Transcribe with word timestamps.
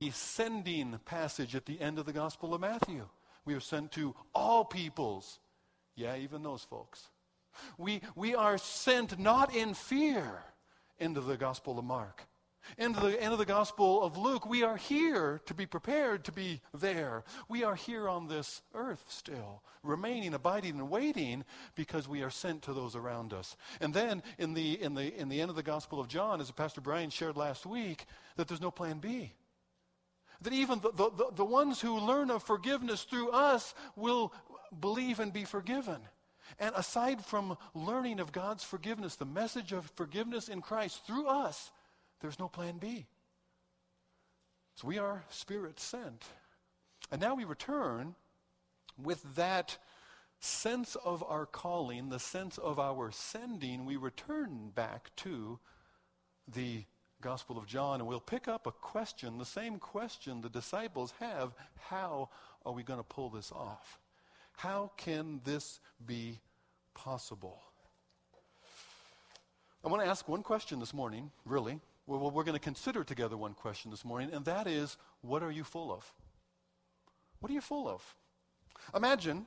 the 0.00 0.10
sending 0.10 0.98
passage 1.04 1.54
at 1.54 1.66
the 1.66 1.80
end 1.80 1.98
of 1.98 2.06
the 2.06 2.12
Gospel 2.12 2.54
of 2.54 2.60
Matthew. 2.60 3.08
We 3.44 3.54
are 3.54 3.60
sent 3.60 3.92
to 3.92 4.14
all 4.34 4.64
peoples. 4.64 5.40
Yeah, 5.96 6.16
even 6.16 6.42
those 6.42 6.62
folks. 6.62 7.08
We, 7.76 8.02
we 8.14 8.34
are 8.34 8.58
sent 8.58 9.18
not 9.18 9.54
in 9.54 9.74
fear 9.74 10.44
into 10.98 11.20
the 11.20 11.36
Gospel 11.36 11.78
of 11.78 11.84
Mark. 11.84 12.26
Into 12.76 13.00
the 13.00 13.20
end 13.20 13.32
of 13.32 13.38
the 13.38 13.46
Gospel 13.46 14.02
of 14.02 14.18
Luke, 14.18 14.46
we 14.46 14.62
are 14.62 14.76
here 14.76 15.40
to 15.46 15.54
be 15.54 15.64
prepared 15.64 16.24
to 16.24 16.32
be 16.32 16.60
there. 16.74 17.24
We 17.48 17.64
are 17.64 17.74
here 17.74 18.08
on 18.08 18.28
this 18.28 18.60
earth 18.74 19.04
still, 19.08 19.62
remaining, 19.82 20.34
abiding, 20.34 20.72
and 20.72 20.90
waiting 20.90 21.44
because 21.74 22.06
we 22.06 22.22
are 22.22 22.30
sent 22.30 22.62
to 22.62 22.74
those 22.74 22.94
around 22.94 23.32
us. 23.32 23.56
And 23.80 23.94
then 23.94 24.22
in 24.38 24.52
the, 24.52 24.80
in 24.80 24.94
the, 24.94 25.18
in 25.18 25.28
the 25.30 25.40
end 25.40 25.50
of 25.50 25.56
the 25.56 25.62
Gospel 25.62 25.98
of 25.98 26.08
John, 26.08 26.40
as 26.40 26.50
Pastor 26.50 26.82
Brian 26.82 27.10
shared 27.10 27.36
last 27.36 27.64
week, 27.64 28.04
that 28.36 28.46
there's 28.48 28.60
no 28.60 28.70
plan 28.70 28.98
B. 28.98 29.32
That 30.42 30.52
even 30.52 30.80
the, 30.80 30.92
the, 30.92 31.30
the 31.34 31.44
ones 31.44 31.80
who 31.80 31.98
learn 31.98 32.30
of 32.30 32.42
forgiveness 32.42 33.02
through 33.02 33.30
us 33.30 33.74
will 33.96 34.32
believe 34.80 35.18
and 35.18 35.32
be 35.32 35.44
forgiven. 35.44 35.98
And 36.58 36.74
aside 36.76 37.24
from 37.24 37.58
learning 37.74 38.20
of 38.20 38.32
God's 38.32 38.64
forgiveness, 38.64 39.16
the 39.16 39.24
message 39.24 39.72
of 39.72 39.90
forgiveness 39.96 40.48
in 40.48 40.62
Christ 40.62 41.04
through 41.06 41.26
us, 41.26 41.70
there's 42.20 42.38
no 42.38 42.48
plan 42.48 42.78
B. 42.78 43.06
So 44.76 44.86
we 44.86 44.98
are 44.98 45.24
spirit 45.28 45.80
sent. 45.80 46.24
And 47.10 47.20
now 47.20 47.34
we 47.34 47.44
return 47.44 48.14
with 48.96 49.22
that 49.34 49.76
sense 50.40 50.96
of 50.96 51.24
our 51.24 51.46
calling, 51.46 52.08
the 52.08 52.18
sense 52.18 52.58
of 52.58 52.78
our 52.78 53.10
sending, 53.10 53.84
we 53.84 53.96
return 53.96 54.70
back 54.74 55.10
to 55.16 55.58
the 56.46 56.84
Gospel 57.20 57.58
of 57.58 57.66
John, 57.66 58.00
and 58.00 58.08
we'll 58.08 58.20
pick 58.20 58.46
up 58.46 58.66
a 58.66 58.72
question, 58.72 59.38
the 59.38 59.44
same 59.44 59.78
question 59.78 60.40
the 60.40 60.48
disciples 60.48 61.12
have 61.18 61.52
how 61.88 62.28
are 62.64 62.72
we 62.72 62.84
going 62.84 63.00
to 63.00 63.04
pull 63.04 63.28
this 63.28 63.50
off? 63.50 63.98
How 64.56 64.92
can 64.96 65.40
this 65.44 65.80
be 66.06 66.38
possible? 66.94 67.60
I 69.84 69.88
want 69.88 70.02
to 70.02 70.08
ask 70.08 70.28
one 70.28 70.42
question 70.42 70.78
this 70.78 70.94
morning, 70.94 71.30
really. 71.44 71.80
Well, 72.06 72.30
we're 72.30 72.44
going 72.44 72.54
to 72.54 72.60
consider 72.60 73.04
together 73.04 73.36
one 73.36 73.54
question 73.54 73.90
this 73.90 74.04
morning, 74.04 74.30
and 74.32 74.44
that 74.44 74.66
is 74.66 74.96
what 75.20 75.42
are 75.42 75.50
you 75.50 75.64
full 75.64 75.92
of? 75.92 76.12
What 77.40 77.50
are 77.50 77.54
you 77.54 77.60
full 77.60 77.88
of? 77.88 78.02
Imagine 78.94 79.46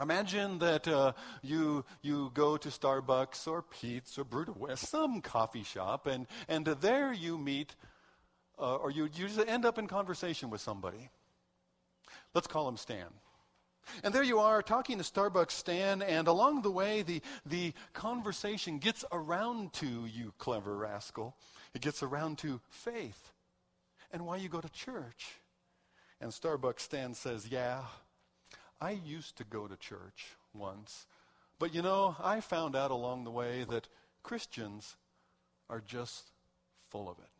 Imagine 0.00 0.58
that 0.58 0.88
uh, 0.88 1.12
you, 1.40 1.84
you 2.02 2.32
go 2.34 2.56
to 2.56 2.68
Starbucks 2.68 3.46
or 3.46 3.62
Pete's 3.62 4.18
or 4.18 4.24
Brew 4.24 4.52
West, 4.58 4.88
some 4.88 5.20
coffee 5.20 5.62
shop, 5.62 6.08
and, 6.08 6.26
and 6.48 6.66
there 6.66 7.12
you 7.12 7.38
meet, 7.38 7.76
uh, 8.58 8.74
or 8.76 8.90
you, 8.90 9.08
you 9.14 9.28
end 9.46 9.64
up 9.64 9.78
in 9.78 9.86
conversation 9.86 10.50
with 10.50 10.60
somebody. 10.60 11.10
Let's 12.34 12.48
call 12.48 12.68
him 12.68 12.76
Stan. 12.76 13.06
And 14.02 14.12
there 14.12 14.24
you 14.24 14.40
are 14.40 14.62
talking 14.62 14.98
to 14.98 15.04
Starbucks 15.04 15.52
Stan, 15.52 16.02
and 16.02 16.26
along 16.26 16.62
the 16.62 16.72
way, 16.72 17.02
the, 17.02 17.22
the 17.46 17.72
conversation 17.92 18.78
gets 18.78 19.04
around 19.12 19.74
to 19.74 20.06
you, 20.06 20.32
clever 20.38 20.76
rascal. 20.76 21.36
It 21.72 21.82
gets 21.82 22.02
around 22.02 22.38
to 22.38 22.60
faith 22.68 23.30
and 24.10 24.26
why 24.26 24.36
you 24.36 24.48
go 24.48 24.60
to 24.60 24.68
church. 24.70 25.38
And 26.20 26.32
Starbucks 26.32 26.80
Stan 26.80 27.14
says, 27.14 27.46
Yeah, 27.48 27.82
I 28.84 29.00
used 29.02 29.36
to 29.36 29.44
go 29.44 29.66
to 29.66 29.76
church 29.76 30.36
once, 30.52 31.06
but 31.58 31.74
you 31.74 31.80
know, 31.80 32.16
I 32.22 32.42
found 32.42 32.76
out 32.76 32.90
along 32.90 33.24
the 33.24 33.30
way 33.30 33.64
that 33.70 33.88
Christians 34.22 34.96
are 35.70 35.80
just 35.80 36.32
full 36.90 37.08
of 37.08 37.18
it. 37.18 37.30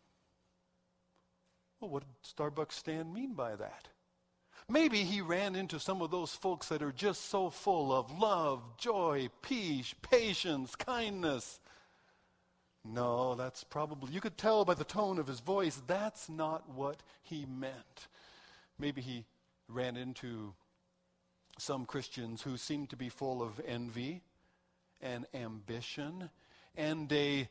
Well, 1.79 1.91
what 1.91 2.03
did 2.03 2.35
Starbucks 2.35 2.73
Stan 2.73 3.13
mean 3.13 3.35
by 3.35 3.57
that? 3.57 3.89
Maybe 4.71 5.05
he 5.05 5.21
ran 5.21 5.55
into 5.55 5.79
some 5.79 6.01
of 6.01 6.11
those 6.11 6.35
folks 6.35 6.69
that 6.69 6.81
are 6.81 6.93
just 6.93 7.27
so 7.29 7.51
full 7.51 7.93
of 7.93 8.19
love, 8.19 8.63
joy, 8.79 9.29
peace, 9.43 9.95
patience, 10.01 10.75
kindness. 10.75 11.61
No, 12.87 13.35
that's 13.35 13.65
probably, 13.65 14.15
you 14.15 14.23
could 14.23 14.39
tell 14.39 14.65
by 14.65 14.73
the 14.73 14.83
tone 14.83 15.19
of 15.19 15.27
his 15.27 15.41
voice, 15.41 15.83
that's 15.87 16.31
not 16.31 16.71
what 16.71 17.03
he 17.23 17.45
meant. 17.45 18.09
Maybe 18.79 19.03
he 19.03 19.27
ran 19.69 19.99
into 19.99 20.55
some 21.59 21.87
Christians 21.87 22.43
who 22.43 22.57
seem 22.57 22.87
to 22.89 22.97
be 22.97 23.09
full 23.09 23.43
of 23.43 23.61
envy 23.67 24.23
and 25.01 25.27
ambition 25.35 26.31
and 26.77 27.13
a 27.13 27.49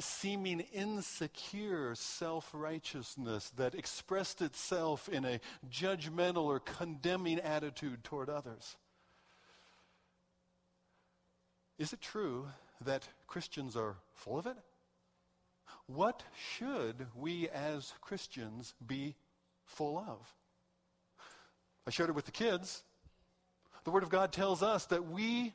seeming 0.00 0.60
insecure 0.72 1.94
self 1.94 2.50
righteousness 2.52 3.50
that 3.56 3.74
expressed 3.74 4.42
itself 4.42 5.08
in 5.08 5.24
a 5.24 5.40
judgmental 5.70 6.44
or 6.44 6.60
condemning 6.60 7.40
attitude 7.40 8.04
toward 8.04 8.28
others. 8.28 8.76
Is 11.78 11.92
it 11.92 12.00
true 12.00 12.46
that 12.84 13.08
Christians 13.26 13.76
are 13.76 13.96
full 14.14 14.38
of 14.38 14.46
it? 14.46 14.56
What 15.86 16.22
should 16.56 17.06
we 17.14 17.48
as 17.48 17.92
Christians 18.00 18.74
be 18.86 19.16
full 19.64 19.98
of? 19.98 20.34
I 21.86 21.90
shared 21.90 22.10
it 22.10 22.14
with 22.14 22.24
the 22.26 22.30
kids 22.30 22.82
the 23.84 23.90
Word 23.90 24.02
of 24.02 24.10
God 24.10 24.32
tells 24.32 24.62
us 24.62 24.86
that 24.86 25.06
we 25.06 25.52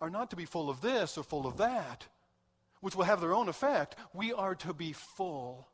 are 0.00 0.10
not 0.10 0.30
to 0.30 0.36
be 0.36 0.44
full 0.44 0.68
of 0.68 0.80
this 0.80 1.16
or 1.16 1.22
full 1.22 1.46
of 1.46 1.56
that, 1.58 2.06
which 2.80 2.96
will 2.96 3.04
have 3.04 3.20
their 3.20 3.34
own 3.34 3.48
effect. 3.48 3.96
We 4.12 4.32
are 4.32 4.54
to 4.56 4.74
be 4.74 4.92
full 4.92 5.68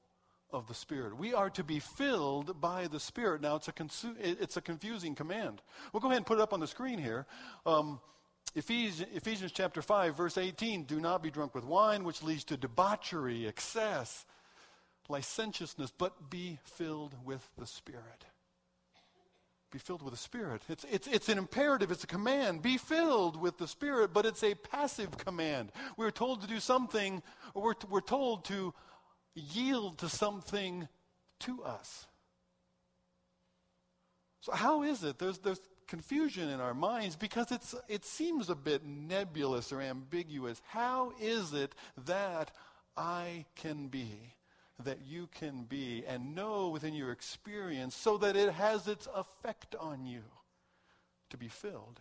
of 0.53 0.69
the 0.69 0.75
Spirit. 0.75 1.17
We 1.17 1.33
are 1.33 1.51
to 1.51 1.65
be 1.65 1.79
filled 1.79 2.61
by 2.61 2.87
the 2.87 3.01
Spirit. 3.01 3.41
Now, 3.41 3.57
it's 3.57 3.69
a, 3.69 3.73
consu- 3.73 4.17
it's 4.19 4.57
a 4.57 4.61
confusing 4.61 5.15
command. 5.15 5.63
We'll 5.93 6.01
go 6.01 6.09
ahead 6.09 6.19
and 6.19 6.27
put 6.27 6.39
it 6.39 6.43
up 6.43 6.53
on 6.53 6.61
the 6.61 6.67
screen 6.67 6.99
here. 6.99 7.27
Um, 7.65 8.01
Ephesians, 8.55 9.09
Ephesians 9.15 9.53
chapter 9.53 9.81
5, 9.81 10.17
verse 10.17 10.37
18 10.37 10.85
Do 10.85 11.01
not 11.01 11.23
be 11.23 11.31
drunk 11.31 11.55
with 11.55 11.65
wine, 11.65 12.05
which 12.05 12.23
leads 12.23 12.45
to 12.45 12.57
debauchery, 12.57 13.47
excess, 13.47 14.27
licentiousness, 15.09 15.93
but 15.97 16.31
be 16.31 16.59
filled 16.65 17.15
with 17.25 17.49
the 17.57 17.67
Spirit 17.67 18.27
be 19.71 19.79
filled 19.79 20.03
with 20.03 20.13
the 20.13 20.19
Spirit. 20.19 20.63
It's, 20.69 20.85
it's, 20.91 21.07
it's 21.07 21.29
an 21.29 21.39
imperative, 21.39 21.91
it's 21.91 22.05
a 22.05 22.09
command. 22.09 22.63
Be 22.63 22.77
filled 22.77 23.41
with 23.41 23.59
the 23.59 23.69
Spirit, 23.69 24.13
but 24.13 24.27
it's 24.27 24.43
a 24.43 24.55
passive 24.55 25.17
command. 25.17 25.71
We're 25.97 26.11
told 26.11 26.43
to 26.43 26.49
do 26.49 26.59
something, 26.59 27.23
or 27.55 27.63
we're, 27.63 27.75
we're 27.89 28.01
told 28.01 28.45
to 28.47 28.75
yield 29.35 29.99
to 29.99 30.09
something 30.09 30.89
to 31.41 31.63
us. 31.63 32.07
So, 34.41 34.53
how 34.53 34.83
is 34.83 35.05
it? 35.05 35.19
There's, 35.19 35.39
there's 35.39 35.61
confusion 35.87 36.49
in 36.49 36.61
our 36.61 36.75
minds 36.75 37.17
because 37.17 37.53
it's, 37.53 37.75
it 37.89 38.05
seems 38.05 38.49
a 38.49 38.55
bit 38.55 38.85
nebulous 38.85 39.73
or 39.73 39.81
ambiguous. 39.81 40.63
How 40.67 41.13
is 41.21 41.53
it 41.53 41.75
that 42.07 42.51
I 42.97 43.45
can 43.57 43.89
be? 43.89 44.35
That 44.85 44.99
you 45.07 45.29
can 45.35 45.65
be 45.65 46.05
and 46.07 46.35
know 46.35 46.69
within 46.69 46.95
your 46.95 47.13
experience 47.13 47.95
so 47.95 48.19
that 48.19 48.37
it 48.37 48.53
has 48.53 48.89
its 48.89 49.09
effect 49.15 49.75
on 49.79 50.07
you 50.07 50.23
to 51.31 51.37
be 51.37 51.49
filled 51.49 52.01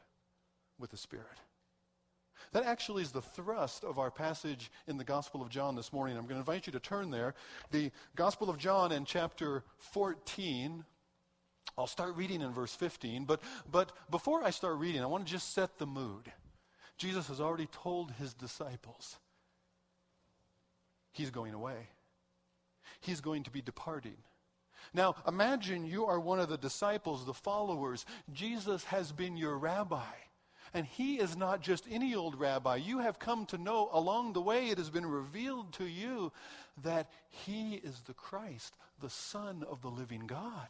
with 0.78 0.92
the 0.92 0.98
Spirit. 0.98 1.26
That 2.52 2.64
actually 2.64 3.04
is 3.04 3.12
the 3.12 3.22
thrust 3.22 3.84
of 3.84 4.00
our 4.00 4.10
passage 4.10 4.72
in 4.88 4.98
the 4.98 5.04
Gospel 5.04 5.42
of 5.42 5.50
John 5.50 5.76
this 5.76 5.94
morning. 5.94 6.18
I'm 6.18 6.24
going 6.24 6.36
to 6.36 6.40
invite 6.40 6.66
you 6.66 6.74
to 6.74 6.80
turn 6.80 7.12
there. 7.12 7.36
The 7.72 7.92
Gospel 8.16 8.50
of 8.50 8.58
John 8.58 8.92
in 8.92 9.06
chapter 9.06 9.64
14. 9.78 10.84
I'll 11.78 11.88
start 11.88 12.16
reading 12.16 12.42
in 12.42 12.52
verse 12.52 12.74
15, 12.74 13.26
but, 13.26 13.42
but 13.72 13.92
before 14.10 14.44
I 14.44 14.50
start 14.50 14.78
reading, 14.78 15.02
I 15.02 15.06
want 15.06 15.26
to 15.26 15.32
just 15.32 15.54
set 15.54 15.78
the 15.78 15.86
mood. 15.86 16.32
Jesus 16.98 17.28
has 17.28 17.40
already 17.40 17.68
told 17.68 18.12
his 18.14 18.34
disciples 18.34 19.18
he's 21.14 21.30
going 21.30 21.54
away 21.54 21.88
he's 23.02 23.22
going 23.22 23.44
to 23.44 23.52
be 23.52 23.62
departing. 23.62 24.18
Now, 24.94 25.16
imagine 25.28 25.86
you 25.86 26.06
are 26.06 26.20
one 26.20 26.40
of 26.40 26.50
the 26.50 26.58
disciples, 26.58 27.26
the 27.26 27.34
followers. 27.34 28.06
Jesus 28.34 28.84
has 28.86 29.12
been 29.12 29.38
your 29.38 29.58
rabbi. 29.58 30.16
And 30.74 30.86
he 30.86 31.16
is 31.20 31.36
not 31.36 31.62
just 31.62 31.86
any 31.90 32.14
old 32.14 32.40
rabbi. 32.40 32.76
You 32.78 33.00
have 33.00 33.18
come 33.18 33.46
to 33.48 33.58
know 33.58 33.90
along 33.92 34.34
the 34.34 34.42
way, 34.42 34.68
it 34.68 34.78
has 34.78 34.90
been 34.90 35.06
revealed 35.06 35.74
to 35.74 35.86
you 35.86 36.32
that 36.84 37.10
he 37.30 37.76
is 37.76 38.02
the 38.02 38.14
Christ, 38.14 38.76
the 39.02 39.10
Son 39.10 39.64
of 39.70 39.82
the 39.82 39.90
living 39.90 40.28
God. 40.28 40.68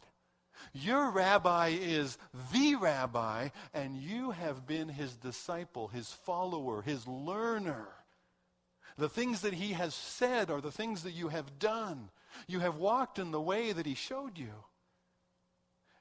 Your 0.72 1.10
rabbi 1.10 1.68
is 1.80 2.18
the 2.52 2.76
rabbi, 2.76 3.48
and 3.72 3.96
you 3.96 4.30
have 4.30 4.66
been 4.66 4.88
his 4.88 5.16
disciple, 5.16 5.88
his 5.88 6.10
follower, 6.10 6.82
his 6.82 7.06
learner. 7.06 7.88
The 8.98 9.08
things 9.08 9.42
that 9.42 9.54
he 9.54 9.72
has 9.72 9.94
said 9.94 10.50
are 10.50 10.60
the 10.60 10.72
things 10.72 11.02
that 11.04 11.12
you 11.12 11.28
have 11.28 11.58
done. 11.58 12.10
You 12.46 12.60
have 12.60 12.76
walked 12.76 13.18
in 13.18 13.30
the 13.30 13.40
way 13.40 13.72
that 13.72 13.86
he 13.86 13.94
showed 13.94 14.38
you. 14.38 14.52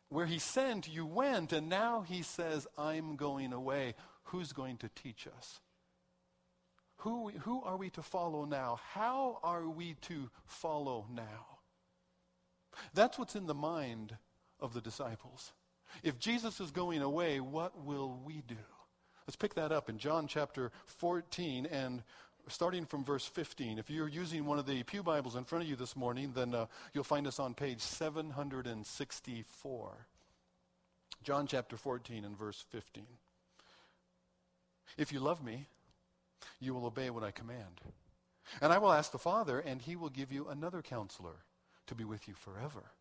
Where 0.09 0.25
he 0.25 0.39
sent, 0.39 0.87
you 0.87 1.05
went, 1.05 1.53
and 1.53 1.69
now 1.69 2.01
he 2.01 2.23
says, 2.23 2.65
I'm 2.77 3.15
going 3.15 3.53
away. 3.53 3.93
Who's 4.23 4.53
going 4.53 4.77
to 4.77 4.89
teach 4.89 5.27
us? 5.27 5.61
Who, 6.97 7.29
who 7.29 7.63
are 7.63 7.77
we 7.77 7.89
to 7.91 8.01
follow 8.01 8.45
now? 8.45 8.79
How 8.91 9.39
are 9.43 9.67
we 9.69 9.95
to 10.01 10.29
follow 10.45 11.05
now? 11.11 11.59
That's 12.93 13.17
what's 13.17 13.35
in 13.35 13.45
the 13.45 13.53
mind 13.53 14.17
of 14.59 14.73
the 14.73 14.81
disciples. 14.81 15.53
If 16.03 16.19
Jesus 16.19 16.59
is 16.59 16.71
going 16.71 17.01
away, 17.01 17.39
what 17.39 17.83
will 17.83 18.19
we 18.25 18.43
do? 18.47 18.57
Let's 19.27 19.35
pick 19.35 19.53
that 19.55 19.71
up 19.71 19.89
in 19.89 19.97
John 19.97 20.27
chapter 20.27 20.71
14 20.85 21.67
and 21.67 22.03
starting 22.49 22.85
from 22.85 23.03
verse 23.03 23.25
15. 23.25 23.79
If 23.79 23.89
you're 23.89 24.07
using 24.07 24.45
one 24.45 24.59
of 24.59 24.65
the 24.65 24.83
Pew 24.83 25.03
Bibles 25.03 25.35
in 25.35 25.43
front 25.43 25.63
of 25.63 25.69
you 25.69 25.75
this 25.75 25.95
morning, 25.95 26.31
then 26.33 26.55
uh, 26.55 26.65
you'll 26.93 27.03
find 27.03 27.27
us 27.27 27.39
on 27.39 27.53
page 27.53 27.81
764. 27.81 30.07
John 31.23 31.47
chapter 31.47 31.77
14 31.77 32.25
and 32.25 32.37
verse 32.37 32.63
15. 32.69 33.05
If 34.97 35.11
you 35.11 35.19
love 35.19 35.43
me, 35.43 35.67
you 36.59 36.73
will 36.73 36.85
obey 36.85 37.09
what 37.09 37.23
I 37.23 37.31
command. 37.31 37.81
And 38.61 38.73
I 38.73 38.77
will 38.77 38.91
ask 38.91 39.11
the 39.11 39.17
Father, 39.17 39.59
and 39.59 39.81
he 39.81 39.95
will 39.95 40.09
give 40.09 40.31
you 40.31 40.47
another 40.47 40.81
counselor 40.81 41.43
to 41.87 41.95
be 41.95 42.03
with 42.03 42.27
you 42.27 42.33
forever. 42.33 42.91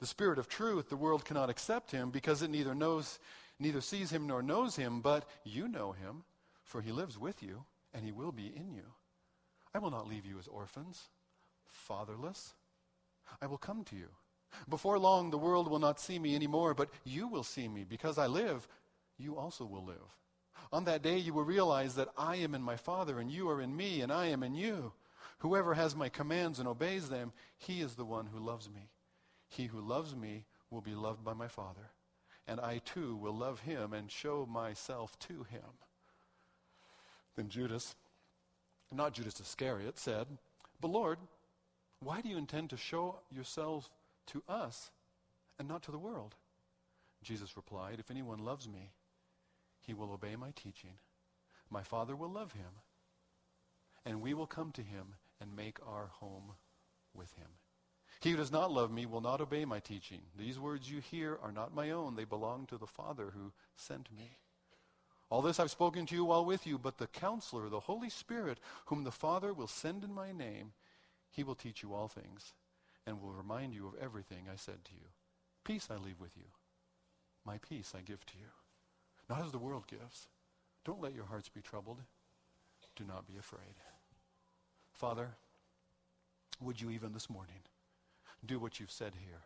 The 0.00 0.06
Spirit 0.06 0.38
of 0.38 0.48
truth, 0.48 0.88
the 0.88 0.96
world 0.96 1.24
cannot 1.24 1.50
accept 1.50 1.90
him 1.90 2.10
because 2.10 2.42
it 2.42 2.50
neither 2.50 2.74
knows, 2.74 3.18
neither 3.58 3.80
sees 3.80 4.10
him 4.10 4.26
nor 4.26 4.42
knows 4.42 4.76
him, 4.76 5.00
but 5.00 5.28
you 5.44 5.68
know 5.68 5.92
him, 5.92 6.24
for 6.64 6.80
he 6.80 6.92
lives 6.92 7.18
with 7.18 7.42
you, 7.42 7.64
and 7.94 8.04
he 8.04 8.12
will 8.12 8.32
be 8.32 8.52
in 8.54 8.72
you. 8.72 8.84
I 9.74 9.78
will 9.78 9.90
not 9.90 10.08
leave 10.08 10.26
you 10.26 10.38
as 10.38 10.48
orphans, 10.48 11.08
fatherless. 11.66 12.54
I 13.40 13.46
will 13.46 13.58
come 13.58 13.84
to 13.84 13.96
you. 13.96 14.08
Before 14.68 14.98
long, 14.98 15.30
the 15.30 15.38
world 15.38 15.70
will 15.70 15.78
not 15.78 16.00
see 16.00 16.18
me 16.18 16.34
anymore, 16.34 16.74
but 16.74 16.90
you 17.04 17.28
will 17.28 17.44
see 17.44 17.68
me. 17.68 17.84
Because 17.88 18.18
I 18.18 18.26
live, 18.26 18.66
you 19.16 19.36
also 19.36 19.64
will 19.64 19.84
live. 19.84 20.16
On 20.72 20.84
that 20.84 21.02
day, 21.02 21.18
you 21.18 21.32
will 21.32 21.44
realize 21.44 21.94
that 21.94 22.08
I 22.16 22.36
am 22.36 22.54
in 22.54 22.62
my 22.62 22.76
Father, 22.76 23.18
and 23.18 23.30
you 23.30 23.48
are 23.48 23.60
in 23.60 23.76
me, 23.76 24.00
and 24.00 24.12
I 24.12 24.26
am 24.26 24.42
in 24.42 24.54
you. 24.54 24.92
Whoever 25.38 25.74
has 25.74 25.96
my 25.96 26.08
commands 26.08 26.58
and 26.58 26.68
obeys 26.68 27.08
them, 27.08 27.32
he 27.56 27.80
is 27.80 27.94
the 27.94 28.04
one 28.04 28.26
who 28.26 28.38
loves 28.38 28.68
me. 28.68 28.90
He 29.48 29.66
who 29.66 29.80
loves 29.80 30.14
me 30.14 30.44
will 30.70 30.80
be 30.80 30.94
loved 30.94 31.24
by 31.24 31.32
my 31.32 31.48
Father, 31.48 31.90
and 32.46 32.60
I 32.60 32.78
too 32.78 33.16
will 33.16 33.36
love 33.36 33.60
him 33.60 33.92
and 33.92 34.10
show 34.10 34.46
myself 34.46 35.18
to 35.20 35.44
him. 35.44 35.78
Then 37.36 37.48
Judas, 37.48 37.94
not 38.92 39.14
Judas 39.14 39.40
Iscariot, 39.40 39.98
said, 39.98 40.26
But 40.80 40.88
Lord, 40.88 41.18
why 42.00 42.20
do 42.20 42.28
you 42.28 42.38
intend 42.38 42.70
to 42.70 42.76
show 42.76 43.20
yourself 43.30 43.90
to 44.28 44.42
us 44.48 44.90
and 45.58 45.68
not 45.68 45.82
to 45.84 45.90
the 45.90 45.98
world? 45.98 46.34
Jesus 47.22 47.56
replied, 47.56 48.00
If 48.00 48.10
anyone 48.10 48.38
loves 48.38 48.68
me, 48.68 48.92
he 49.80 49.94
will 49.94 50.12
obey 50.12 50.36
my 50.36 50.52
teaching. 50.54 50.94
My 51.70 51.82
Father 51.82 52.16
will 52.16 52.30
love 52.30 52.52
him, 52.52 52.70
and 54.04 54.20
we 54.20 54.34
will 54.34 54.46
come 54.46 54.72
to 54.72 54.82
him 54.82 55.14
and 55.40 55.54
make 55.54 55.78
our 55.86 56.06
home 56.06 56.52
with 57.14 57.32
him. 57.34 57.48
He 58.20 58.32
who 58.32 58.36
does 58.36 58.52
not 58.52 58.72
love 58.72 58.90
me 58.90 59.06
will 59.06 59.20
not 59.20 59.40
obey 59.40 59.64
my 59.64 59.78
teaching. 59.78 60.20
These 60.36 60.58
words 60.58 60.90
you 60.90 61.00
hear 61.00 61.38
are 61.42 61.52
not 61.52 61.74
my 61.74 61.90
own, 61.90 62.16
they 62.16 62.24
belong 62.24 62.66
to 62.66 62.76
the 62.76 62.86
Father 62.86 63.32
who 63.34 63.52
sent 63.76 64.08
me. 64.14 64.36
All 65.30 65.42
this 65.42 65.60
I've 65.60 65.70
spoken 65.70 66.06
to 66.06 66.14
you 66.14 66.24
while 66.24 66.44
with 66.44 66.66
you, 66.66 66.76
but 66.76 66.98
the 66.98 67.06
counselor, 67.06 67.68
the 67.68 67.80
Holy 67.80 68.10
Spirit, 68.10 68.58
whom 68.86 69.04
the 69.04 69.12
Father 69.12 69.54
will 69.54 69.68
send 69.68 70.02
in 70.02 70.12
my 70.12 70.32
name, 70.32 70.72
he 71.30 71.44
will 71.44 71.54
teach 71.54 71.82
you 71.82 71.94
all 71.94 72.08
things 72.08 72.52
and 73.06 73.20
will 73.20 73.32
remind 73.32 73.72
you 73.72 73.86
of 73.86 73.94
everything 74.00 74.46
I 74.52 74.56
said 74.56 74.84
to 74.84 74.92
you. 74.92 75.06
Peace 75.64 75.88
I 75.88 75.96
leave 75.96 76.20
with 76.20 76.36
you. 76.36 76.46
My 77.46 77.58
peace 77.58 77.94
I 77.96 78.00
give 78.00 78.26
to 78.26 78.38
you. 78.38 78.48
Not 79.28 79.44
as 79.44 79.52
the 79.52 79.58
world 79.58 79.86
gives. 79.86 80.26
Don't 80.84 81.00
let 81.00 81.14
your 81.14 81.26
hearts 81.26 81.48
be 81.48 81.60
troubled. 81.60 82.00
Do 82.96 83.04
not 83.04 83.26
be 83.26 83.38
afraid. 83.38 83.76
Father, 84.92 85.30
would 86.60 86.80
you 86.80 86.90
even 86.90 87.12
this 87.12 87.30
morning 87.30 87.62
do 88.44 88.58
what 88.58 88.80
you've 88.80 88.90
said 88.90 89.12
here? 89.24 89.42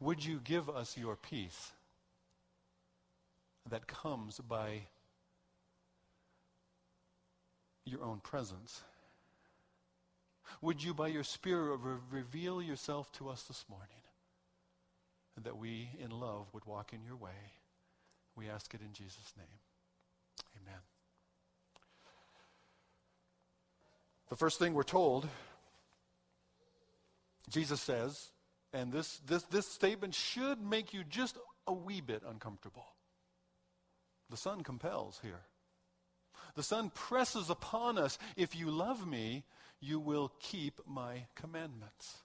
Would 0.00 0.24
you 0.24 0.40
give 0.42 0.70
us 0.70 0.96
your 0.96 1.16
peace 1.16 1.72
that 3.70 3.86
comes 3.86 4.38
by 4.38 4.82
your 7.84 8.02
own 8.02 8.20
presence? 8.20 8.82
Would 10.60 10.82
you, 10.82 10.94
by 10.94 11.08
your 11.08 11.24
Spirit, 11.24 11.78
re- 11.82 11.96
reveal 12.10 12.62
yourself 12.62 13.10
to 13.12 13.28
us 13.28 13.42
this 13.44 13.64
morning? 13.68 13.88
And 15.36 15.44
that 15.44 15.56
we, 15.56 15.88
in 15.98 16.10
love, 16.10 16.46
would 16.52 16.64
walk 16.64 16.92
in 16.92 17.02
your 17.04 17.16
way. 17.16 17.52
We 18.36 18.48
ask 18.48 18.72
it 18.74 18.80
in 18.80 18.92
Jesus' 18.92 19.32
name. 19.36 19.46
Amen. 20.62 20.80
The 24.28 24.36
first 24.36 24.58
thing 24.58 24.74
we're 24.74 24.82
told 24.82 25.28
Jesus 27.50 27.80
says, 27.80 28.30
and 28.72 28.92
this, 28.92 29.20
this, 29.26 29.42
this 29.44 29.66
statement 29.66 30.14
should 30.14 30.60
make 30.60 30.92
you 30.92 31.04
just 31.04 31.36
a 31.66 31.72
wee 31.72 32.00
bit 32.00 32.22
uncomfortable. 32.28 32.86
The 34.34 34.40
Son 34.40 34.64
compels 34.64 35.20
here. 35.22 35.42
The 36.56 36.64
Son 36.64 36.90
presses 36.90 37.50
upon 37.50 37.98
us 37.98 38.18
if 38.36 38.56
you 38.56 38.68
love 38.68 39.06
me, 39.06 39.44
you 39.78 40.00
will 40.00 40.32
keep 40.40 40.80
my 40.88 41.26
commandments. 41.36 42.16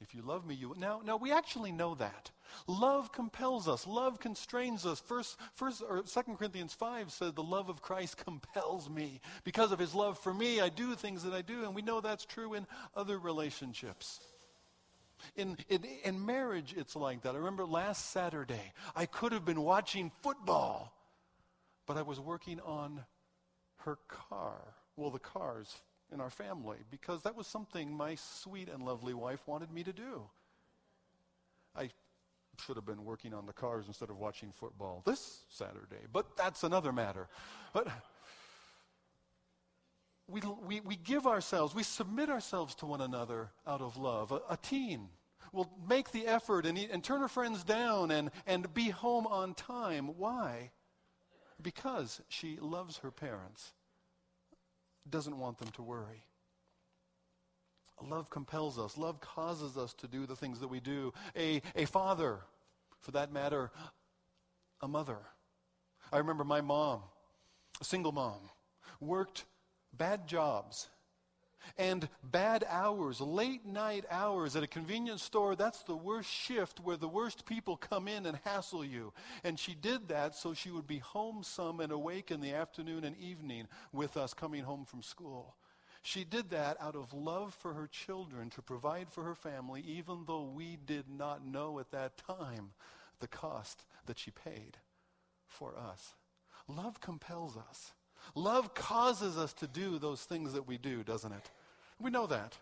If 0.00 0.12
you 0.12 0.22
love 0.22 0.44
me, 0.44 0.56
you 0.56 0.70
will. 0.70 0.76
Now, 0.76 1.02
now 1.04 1.18
we 1.18 1.30
actually 1.30 1.70
know 1.70 1.94
that. 1.94 2.32
Love 2.66 3.12
compels 3.12 3.68
us. 3.68 3.86
Love 3.86 4.18
constrains 4.18 4.84
us. 4.84 4.98
First, 4.98 5.38
first 5.54 5.84
or 5.88 6.02
Second 6.04 6.36
Corinthians 6.36 6.74
5 6.74 7.12
says 7.12 7.32
the 7.34 7.44
love 7.44 7.68
of 7.68 7.80
Christ 7.80 8.16
compels 8.16 8.90
me. 8.90 9.20
Because 9.44 9.70
of 9.70 9.78
his 9.78 9.94
love 9.94 10.18
for 10.18 10.34
me, 10.34 10.60
I 10.60 10.68
do 10.68 10.96
things 10.96 11.22
that 11.22 11.32
I 11.32 11.42
do, 11.42 11.62
and 11.62 11.76
we 11.76 11.82
know 11.82 12.00
that's 12.00 12.24
true 12.24 12.54
in 12.54 12.66
other 12.96 13.20
relationships. 13.20 14.18
In, 15.36 15.56
in, 15.68 15.84
in 16.04 16.26
marriage, 16.26 16.74
it's 16.76 16.96
like 16.96 17.22
that. 17.22 17.34
I 17.34 17.38
remember 17.38 17.64
last 17.64 18.10
Saturday, 18.10 18.72
I 18.96 19.06
could 19.06 19.32
have 19.32 19.44
been 19.44 19.62
watching 19.62 20.10
football, 20.22 20.92
but 21.90 21.96
I 21.96 22.02
was 22.02 22.20
working 22.20 22.60
on 22.60 23.02
her 23.78 23.98
car. 24.06 24.60
Well, 24.94 25.10
the 25.10 25.18
cars 25.18 25.74
in 26.12 26.20
our 26.20 26.30
family, 26.30 26.76
because 26.88 27.22
that 27.22 27.34
was 27.34 27.48
something 27.48 27.92
my 27.92 28.14
sweet 28.14 28.68
and 28.68 28.84
lovely 28.84 29.12
wife 29.12 29.40
wanted 29.44 29.72
me 29.72 29.82
to 29.82 29.92
do. 29.92 30.22
I 31.74 31.90
should 32.64 32.76
have 32.76 32.86
been 32.86 33.04
working 33.04 33.34
on 33.34 33.44
the 33.44 33.52
cars 33.52 33.86
instead 33.88 34.08
of 34.08 34.18
watching 34.18 34.52
football 34.52 35.02
this 35.04 35.42
Saturday, 35.48 36.06
but 36.12 36.36
that's 36.36 36.62
another 36.62 36.92
matter. 36.92 37.26
But 37.72 37.88
we, 40.28 40.42
we, 40.64 40.78
we 40.82 40.94
give 40.94 41.26
ourselves, 41.26 41.74
we 41.74 41.82
submit 41.82 42.30
ourselves 42.30 42.76
to 42.76 42.86
one 42.86 43.00
another 43.00 43.50
out 43.66 43.80
of 43.80 43.96
love. 43.96 44.30
A, 44.30 44.40
a 44.48 44.56
teen 44.62 45.08
will 45.52 45.68
make 45.88 46.12
the 46.12 46.28
effort 46.28 46.66
and, 46.66 46.78
and 46.78 47.02
turn 47.02 47.20
her 47.20 47.26
friends 47.26 47.64
down 47.64 48.12
and, 48.12 48.30
and 48.46 48.72
be 48.74 48.90
home 48.90 49.26
on 49.26 49.54
time. 49.54 50.16
Why? 50.16 50.70
Because 51.62 52.20
she 52.28 52.58
loves 52.60 52.98
her 52.98 53.10
parents, 53.10 53.72
doesn't 55.08 55.38
want 55.38 55.58
them 55.58 55.70
to 55.72 55.82
worry. 55.82 56.24
Love 58.02 58.30
compels 58.30 58.78
us. 58.78 58.96
Love 58.96 59.20
causes 59.20 59.76
us 59.76 59.92
to 59.94 60.08
do 60.08 60.26
the 60.26 60.36
things 60.36 60.60
that 60.60 60.68
we 60.68 60.80
do. 60.80 61.12
A, 61.36 61.60
a 61.76 61.84
father, 61.84 62.38
for 63.00 63.10
that 63.10 63.30
matter, 63.32 63.70
a 64.80 64.88
mother. 64.88 65.18
I 66.12 66.18
remember 66.18 66.44
my 66.44 66.62
mom, 66.62 67.02
a 67.80 67.84
single 67.84 68.12
mom, 68.12 68.38
worked 69.00 69.44
bad 69.92 70.26
jobs 70.26 70.88
and 71.76 72.08
bad 72.22 72.64
hours, 72.68 73.20
late 73.20 73.64
night 73.66 74.04
hours 74.10 74.56
at 74.56 74.62
a 74.62 74.68
convenience 74.68 75.22
store, 75.22 75.56
that's 75.56 75.82
the 75.82 75.96
worst 75.96 76.30
shift 76.30 76.80
where 76.80 76.96
the 76.96 77.08
worst 77.08 77.46
people 77.46 77.76
come 77.76 78.08
in 78.08 78.26
and 78.26 78.38
hassle 78.44 78.84
you. 78.84 79.12
And 79.44 79.58
she 79.58 79.74
did 79.74 80.08
that 80.08 80.34
so 80.34 80.54
she 80.54 80.70
would 80.70 80.86
be 80.86 80.98
home 80.98 81.42
some 81.42 81.80
and 81.80 81.92
awake 81.92 82.30
in 82.30 82.40
the 82.40 82.54
afternoon 82.54 83.04
and 83.04 83.16
evening 83.16 83.68
with 83.92 84.16
us 84.16 84.34
coming 84.34 84.64
home 84.64 84.84
from 84.84 85.02
school. 85.02 85.54
She 86.02 86.24
did 86.24 86.50
that 86.50 86.78
out 86.80 86.96
of 86.96 87.12
love 87.12 87.54
for 87.54 87.74
her 87.74 87.86
children 87.86 88.48
to 88.50 88.62
provide 88.62 89.10
for 89.10 89.22
her 89.24 89.34
family, 89.34 89.82
even 89.86 90.24
though 90.26 90.44
we 90.44 90.76
did 90.76 91.04
not 91.10 91.44
know 91.44 91.78
at 91.78 91.90
that 91.90 92.16
time 92.16 92.72
the 93.20 93.28
cost 93.28 93.84
that 94.06 94.18
she 94.18 94.30
paid 94.30 94.78
for 95.46 95.76
us. 95.76 96.14
Love 96.68 97.00
compels 97.00 97.56
us. 97.56 97.92
Love 98.34 98.74
causes 98.74 99.36
us 99.36 99.52
to 99.54 99.66
do 99.66 99.98
those 99.98 100.22
things 100.22 100.52
that 100.52 100.66
we 100.66 100.78
do, 100.78 101.02
doesn't 101.02 101.32
it? 101.32 101.50
We 101.98 102.10
know 102.10 102.26
that. 102.26 102.56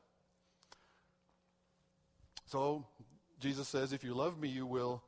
So 2.46 2.84
Jesus 3.40 3.68
says, 3.68 3.92
if 3.92 4.02
you 4.02 4.14
love 4.14 4.38
me, 4.38 4.48
you 4.48 4.66
will 4.66 5.02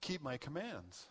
keep 0.00 0.22
my 0.22 0.36
commands. 0.36 1.06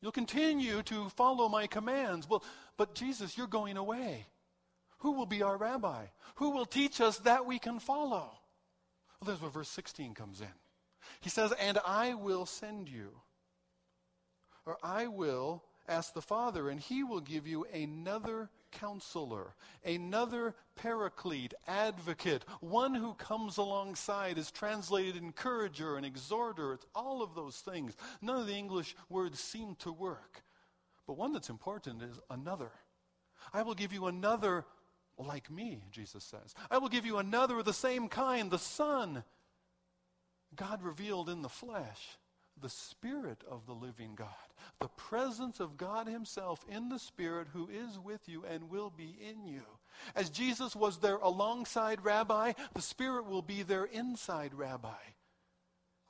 You'll 0.00 0.12
continue 0.12 0.82
to 0.84 1.08
follow 1.10 1.48
my 1.48 1.66
commands. 1.66 2.28
Well, 2.28 2.44
but 2.76 2.94
Jesus, 2.94 3.36
you're 3.36 3.46
going 3.46 3.76
away. 3.76 4.26
Who 4.98 5.12
will 5.12 5.26
be 5.26 5.42
our 5.42 5.56
rabbi? 5.56 6.06
Who 6.36 6.50
will 6.50 6.66
teach 6.66 7.00
us 7.00 7.18
that 7.18 7.46
we 7.46 7.58
can 7.58 7.78
follow? 7.78 8.30
Well, 9.20 9.26
there's 9.26 9.40
where 9.40 9.50
verse 9.50 9.68
16 9.68 10.14
comes 10.14 10.40
in. 10.40 10.48
He 11.20 11.30
says, 11.30 11.52
And 11.52 11.78
I 11.86 12.14
will 12.14 12.46
send 12.46 12.88
you. 12.88 13.10
Or 14.66 14.76
I 14.82 15.06
will 15.06 15.62
ask 15.88 16.12
the 16.12 16.22
Father, 16.22 16.68
and 16.68 16.78
he 16.78 17.02
will 17.02 17.20
give 17.20 17.46
you 17.46 17.66
another 17.72 18.50
counselor, 18.70 19.54
another 19.84 20.54
paraclete, 20.76 21.54
advocate, 21.66 22.44
one 22.60 22.94
who 22.94 23.14
comes 23.14 23.56
alongside 23.56 24.38
is 24.38 24.50
translated 24.50 25.16
encourager 25.16 25.96
and 25.96 26.04
exhorter. 26.04 26.72
It's 26.74 26.86
all 26.94 27.22
of 27.22 27.34
those 27.34 27.56
things. 27.56 27.96
None 28.20 28.40
of 28.40 28.46
the 28.46 28.54
English 28.54 28.94
words 29.08 29.40
seem 29.40 29.74
to 29.76 29.92
work. 29.92 30.42
But 31.06 31.16
one 31.16 31.32
that's 31.32 31.50
important 31.50 32.02
is 32.02 32.20
another. 32.30 32.70
I 33.52 33.62
will 33.62 33.74
give 33.74 33.92
you 33.92 34.06
another 34.06 34.64
like 35.16 35.50
me, 35.50 35.82
Jesus 35.90 36.22
says. 36.24 36.54
I 36.70 36.78
will 36.78 36.88
give 36.88 37.06
you 37.06 37.18
another 37.18 37.58
of 37.58 37.64
the 37.64 37.72
same 37.72 38.08
kind, 38.08 38.50
the 38.50 38.58
Son, 38.58 39.24
God 40.54 40.82
revealed 40.82 41.28
in 41.28 41.42
the 41.42 41.48
flesh, 41.48 42.18
the 42.60 42.68
Spirit 42.68 43.42
of 43.50 43.66
the 43.66 43.72
living 43.72 44.14
God, 44.14 44.28
the 44.80 44.88
presence 44.88 45.60
of 45.60 45.76
God 45.76 46.06
Himself 46.06 46.64
in 46.68 46.88
the 46.88 46.98
Spirit 46.98 47.48
who 47.52 47.68
is 47.68 47.98
with 47.98 48.28
you 48.28 48.44
and 48.44 48.70
will 48.70 48.90
be 48.90 49.16
in 49.20 49.46
you. 49.46 49.62
As 50.14 50.30
Jesus 50.30 50.76
was 50.76 50.98
there 50.98 51.16
alongside 51.16 52.04
rabbi, 52.04 52.52
the 52.74 52.82
Spirit 52.82 53.26
will 53.26 53.42
be 53.42 53.62
there 53.62 53.84
inside 53.84 54.54
rabbi 54.54 54.96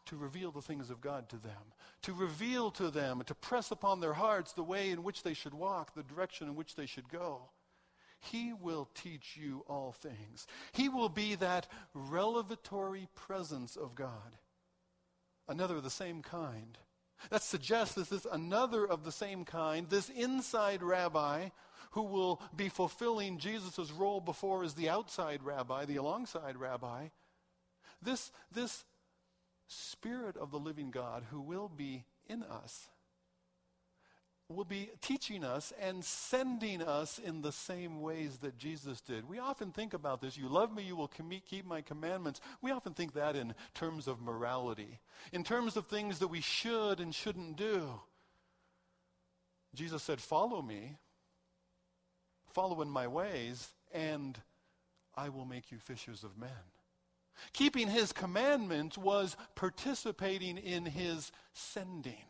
to 0.06 0.16
reveal 0.16 0.50
the 0.50 0.62
things 0.62 0.88
of 0.88 1.00
God 1.00 1.28
to 1.28 1.36
them, 1.36 1.72
to 2.02 2.14
reveal 2.14 2.70
to 2.72 2.90
them, 2.90 3.22
to 3.26 3.34
press 3.34 3.70
upon 3.70 4.00
their 4.00 4.14
hearts 4.14 4.52
the 4.52 4.62
way 4.62 4.90
in 4.90 5.02
which 5.02 5.22
they 5.22 5.34
should 5.34 5.54
walk, 5.54 5.94
the 5.94 6.02
direction 6.02 6.48
in 6.48 6.56
which 6.56 6.74
they 6.74 6.86
should 6.86 7.08
go. 7.10 7.50
He 8.20 8.52
will 8.52 8.88
teach 8.94 9.36
you 9.36 9.64
all 9.68 9.92
things. 9.92 10.46
He 10.72 10.88
will 10.88 11.08
be 11.08 11.34
that 11.36 11.68
revelatory 11.94 13.08
presence 13.14 13.76
of 13.76 13.94
God. 13.94 14.36
Another 15.48 15.76
of 15.76 15.82
the 15.82 15.90
same 15.90 16.22
kind. 16.22 16.78
That 17.30 17.42
suggests 17.42 17.94
this 17.94 18.26
another 18.30 18.86
of 18.86 19.04
the 19.04 19.12
same 19.12 19.44
kind, 19.44 19.88
this 19.88 20.08
inside 20.08 20.82
rabbi 20.82 21.48
who 21.92 22.02
will 22.02 22.40
be 22.54 22.68
fulfilling 22.68 23.38
Jesus' 23.38 23.90
role 23.90 24.20
before 24.20 24.62
as 24.62 24.74
the 24.74 24.88
outside 24.88 25.42
rabbi, 25.42 25.84
the 25.84 25.96
alongside 25.96 26.56
rabbi. 26.56 27.08
This, 28.02 28.30
this 28.52 28.84
Spirit 29.66 30.36
of 30.36 30.50
the 30.50 30.58
living 30.58 30.90
God 30.90 31.24
who 31.30 31.40
will 31.40 31.68
be 31.68 32.04
in 32.26 32.42
us 32.42 32.88
will 34.48 34.64
be 34.64 34.90
teaching 35.02 35.44
us 35.44 35.74
and 35.78 36.02
sending 36.02 36.80
us 36.80 37.18
in 37.18 37.42
the 37.42 37.52
same 37.52 38.00
ways 38.00 38.38
that 38.38 38.56
Jesus 38.56 39.02
did. 39.02 39.28
We 39.28 39.38
often 39.38 39.72
think 39.72 39.92
about 39.92 40.22
this. 40.22 40.38
You 40.38 40.48
love 40.48 40.74
me, 40.74 40.82
you 40.82 40.96
will 40.96 41.10
keep 41.46 41.66
my 41.66 41.82
commandments. 41.82 42.40
We 42.62 42.70
often 42.70 42.94
think 42.94 43.12
that 43.12 43.36
in 43.36 43.54
terms 43.74 44.08
of 44.08 44.22
morality, 44.22 45.00
in 45.32 45.44
terms 45.44 45.76
of 45.76 45.86
things 45.86 46.18
that 46.20 46.28
we 46.28 46.40
should 46.40 46.98
and 46.98 47.14
shouldn't 47.14 47.56
do. 47.56 47.88
Jesus 49.74 50.02
said, 50.02 50.18
Follow 50.18 50.62
me, 50.62 50.96
follow 52.54 52.80
in 52.80 52.88
my 52.88 53.06
ways, 53.06 53.68
and 53.92 54.40
I 55.14 55.28
will 55.28 55.44
make 55.44 55.70
you 55.70 55.76
fishers 55.78 56.24
of 56.24 56.38
men. 56.38 56.48
Keeping 57.52 57.88
his 57.88 58.12
commandments 58.12 58.96
was 58.96 59.36
participating 59.54 60.56
in 60.56 60.86
his 60.86 61.32
sending. 61.52 62.24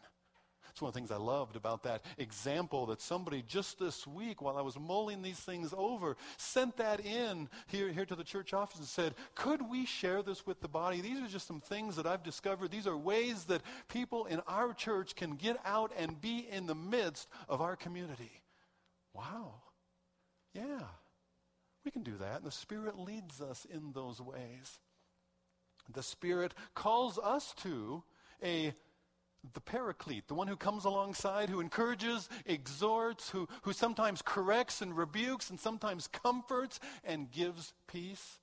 It's 0.79 0.83
one 0.83 0.91
of 0.91 0.95
the 0.95 1.01
things 1.01 1.11
I 1.11 1.17
loved 1.17 1.57
about 1.57 1.83
that 1.83 2.05
example 2.19 2.87
that 2.87 3.01
somebody 3.01 3.43
just 3.49 3.81
this 3.81 4.07
week, 4.07 4.41
while 4.41 4.57
I 4.57 4.61
was 4.61 4.79
mulling 4.79 5.23
these 5.23 5.41
things 5.41 5.75
over, 5.77 6.17
sent 6.37 6.77
that 6.77 7.05
in 7.05 7.49
here, 7.67 7.91
here 7.91 8.07
to 8.07 8.15
the 8.15 8.23
church 8.23 8.55
office 8.55 8.79
and 8.79 8.87
said, 8.87 9.17
Could 9.35 9.69
we 9.69 9.87
share 9.87 10.23
this 10.23 10.47
with 10.47 10.61
the 10.61 10.69
body? 10.69 11.01
These 11.01 11.19
are 11.19 11.27
just 11.27 11.49
some 11.49 11.61
things 11.61 11.97
that 11.97 12.07
I've 12.07 12.23
discovered. 12.23 12.71
These 12.71 12.87
are 12.87 12.97
ways 12.97 13.43
that 13.47 13.63
people 13.89 14.27
in 14.27 14.39
our 14.47 14.73
church 14.73 15.17
can 15.17 15.35
get 15.35 15.57
out 15.65 15.91
and 15.99 16.21
be 16.21 16.47
in 16.49 16.69
the 16.69 16.77
midst 16.77 17.27
of 17.49 17.61
our 17.61 17.75
community. 17.75 18.41
Wow. 19.13 19.55
Yeah. 20.55 20.85
We 21.85 21.91
can 21.91 22.05
do 22.05 22.19
that. 22.19 22.37
And 22.37 22.47
the 22.47 22.53
Spirit 22.53 22.97
leads 22.97 23.41
us 23.41 23.67
in 23.69 23.91
those 23.95 24.21
ways. 24.21 24.79
The 25.93 26.05
Spirit 26.05 26.55
calls 26.77 27.19
us 27.19 27.53
to 27.65 28.05
a 28.45 28.75
the 29.55 29.61
paraclete, 29.61 30.29
the 30.29 30.35
one 30.35 30.49
who 30.49 30.57
comes 30.57 30.85
alongside, 30.85 31.49
who 31.49 31.61
encourages, 31.61 32.29
exhorts, 32.45 33.31
who, 33.31 33.49
who 33.63 33.73
sometimes 33.73 34.23
corrects 34.23 34.83
and 34.83 34.97
rebukes 34.97 35.51
and 35.51 35.59
sometimes 35.59 36.09
comforts 36.09 36.81
and 37.05 37.31
gives 37.31 37.73
peace. 37.87 38.39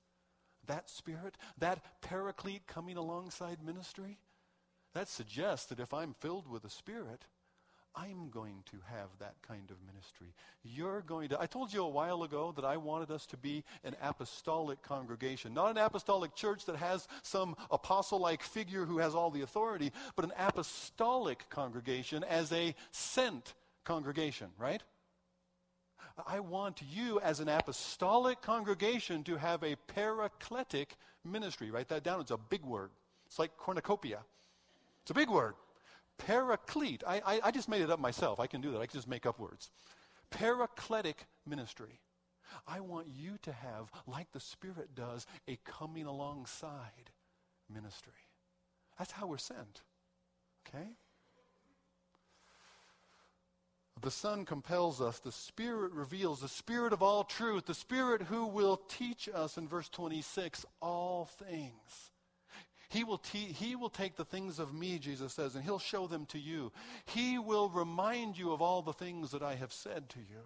That 0.66 0.90
spirit, 0.90 1.36
that 1.58 2.02
paraclete 2.02 2.66
coming 2.66 2.96
alongside 2.96 3.62
ministry, 3.64 4.18
that 4.94 5.08
suggests 5.08 5.66
that 5.66 5.78
if 5.78 5.92
I'm 5.92 6.14
filled 6.14 6.48
with 6.48 6.62
the 6.62 6.70
Spirit, 6.70 7.26
I'm 7.96 8.28
going 8.28 8.62
to 8.66 8.76
have 8.90 9.08
that 9.20 9.36
kind 9.46 9.70
of 9.70 9.76
ministry. 9.86 10.34
You're 10.62 11.00
going 11.00 11.30
to. 11.30 11.40
I 11.40 11.46
told 11.46 11.72
you 11.72 11.82
a 11.82 11.88
while 11.88 12.24
ago 12.24 12.52
that 12.56 12.64
I 12.64 12.76
wanted 12.76 13.10
us 13.10 13.24
to 13.26 13.38
be 13.38 13.64
an 13.84 13.96
apostolic 14.02 14.82
congregation. 14.82 15.54
Not 15.54 15.70
an 15.70 15.78
apostolic 15.78 16.34
church 16.34 16.66
that 16.66 16.76
has 16.76 17.08
some 17.22 17.56
apostle 17.70 18.18
like 18.18 18.42
figure 18.42 18.84
who 18.84 18.98
has 18.98 19.14
all 19.14 19.30
the 19.30 19.40
authority, 19.40 19.92
but 20.14 20.26
an 20.26 20.32
apostolic 20.38 21.48
congregation 21.48 22.22
as 22.24 22.52
a 22.52 22.74
sent 22.90 23.54
congregation, 23.84 24.48
right? 24.58 24.82
I 26.26 26.40
want 26.40 26.82
you 26.90 27.20
as 27.20 27.40
an 27.40 27.48
apostolic 27.48 28.42
congregation 28.42 29.24
to 29.24 29.36
have 29.36 29.62
a 29.62 29.76
paracletic 29.86 30.96
ministry. 31.24 31.70
Write 31.70 31.88
that 31.88 32.02
down. 32.02 32.20
It's 32.20 32.30
a 32.30 32.36
big 32.36 32.62
word. 32.62 32.90
It's 33.26 33.38
like 33.38 33.56
cornucopia. 33.56 34.20
It's 35.02 35.10
a 35.10 35.14
big 35.14 35.30
word. 35.30 35.54
Paraclete. 36.18 37.02
I, 37.06 37.22
I, 37.24 37.40
I 37.44 37.50
just 37.50 37.68
made 37.68 37.82
it 37.82 37.90
up 37.90 38.00
myself. 38.00 38.40
I 38.40 38.46
can 38.46 38.60
do 38.60 38.72
that. 38.72 38.80
I 38.80 38.86
can 38.86 38.98
just 38.98 39.08
make 39.08 39.26
up 39.26 39.38
words. 39.38 39.70
Paracletic 40.30 41.26
ministry. 41.46 42.00
I 42.66 42.80
want 42.80 43.08
you 43.08 43.38
to 43.42 43.52
have, 43.52 43.90
like 44.06 44.32
the 44.32 44.40
Spirit 44.40 44.94
does, 44.94 45.26
a 45.48 45.58
coming 45.64 46.06
alongside 46.06 47.10
ministry. 47.72 48.12
That's 48.98 49.12
how 49.12 49.26
we're 49.26 49.38
sent. 49.38 49.82
Okay? 50.66 50.88
The 54.02 54.10
Son 54.10 54.44
compels 54.44 55.00
us. 55.00 55.18
The 55.18 55.32
Spirit 55.32 55.92
reveals. 55.92 56.40
The 56.40 56.48
Spirit 56.48 56.92
of 56.92 57.02
all 57.02 57.24
truth. 57.24 57.66
The 57.66 57.74
Spirit 57.74 58.22
who 58.22 58.46
will 58.46 58.76
teach 58.88 59.28
us, 59.32 59.56
in 59.56 59.68
verse 59.68 59.88
26, 59.88 60.66
all 60.80 61.24
things. 61.24 62.10
He 62.88 63.04
will, 63.04 63.18
te- 63.18 63.52
he 63.52 63.74
will 63.74 63.90
take 63.90 64.16
the 64.16 64.24
things 64.24 64.58
of 64.58 64.72
me, 64.72 64.98
Jesus 64.98 65.32
says, 65.32 65.54
and 65.54 65.64
he'll 65.64 65.78
show 65.78 66.06
them 66.06 66.26
to 66.26 66.38
you. 66.38 66.72
He 67.06 67.38
will 67.38 67.68
remind 67.68 68.38
you 68.38 68.52
of 68.52 68.62
all 68.62 68.82
the 68.82 68.92
things 68.92 69.30
that 69.32 69.42
I 69.42 69.56
have 69.56 69.72
said 69.72 70.08
to 70.10 70.20
you. 70.20 70.42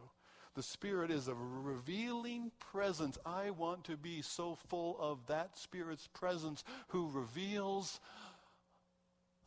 The 0.54 0.62
Spirit 0.62 1.10
is 1.10 1.28
a 1.28 1.34
revealing 1.34 2.50
presence. 2.72 3.18
I 3.24 3.50
want 3.50 3.84
to 3.84 3.96
be 3.96 4.20
so 4.22 4.56
full 4.68 4.96
of 4.98 5.26
that 5.28 5.56
Spirit's 5.56 6.08
presence 6.08 6.64
who 6.88 7.08
reveals 7.10 8.00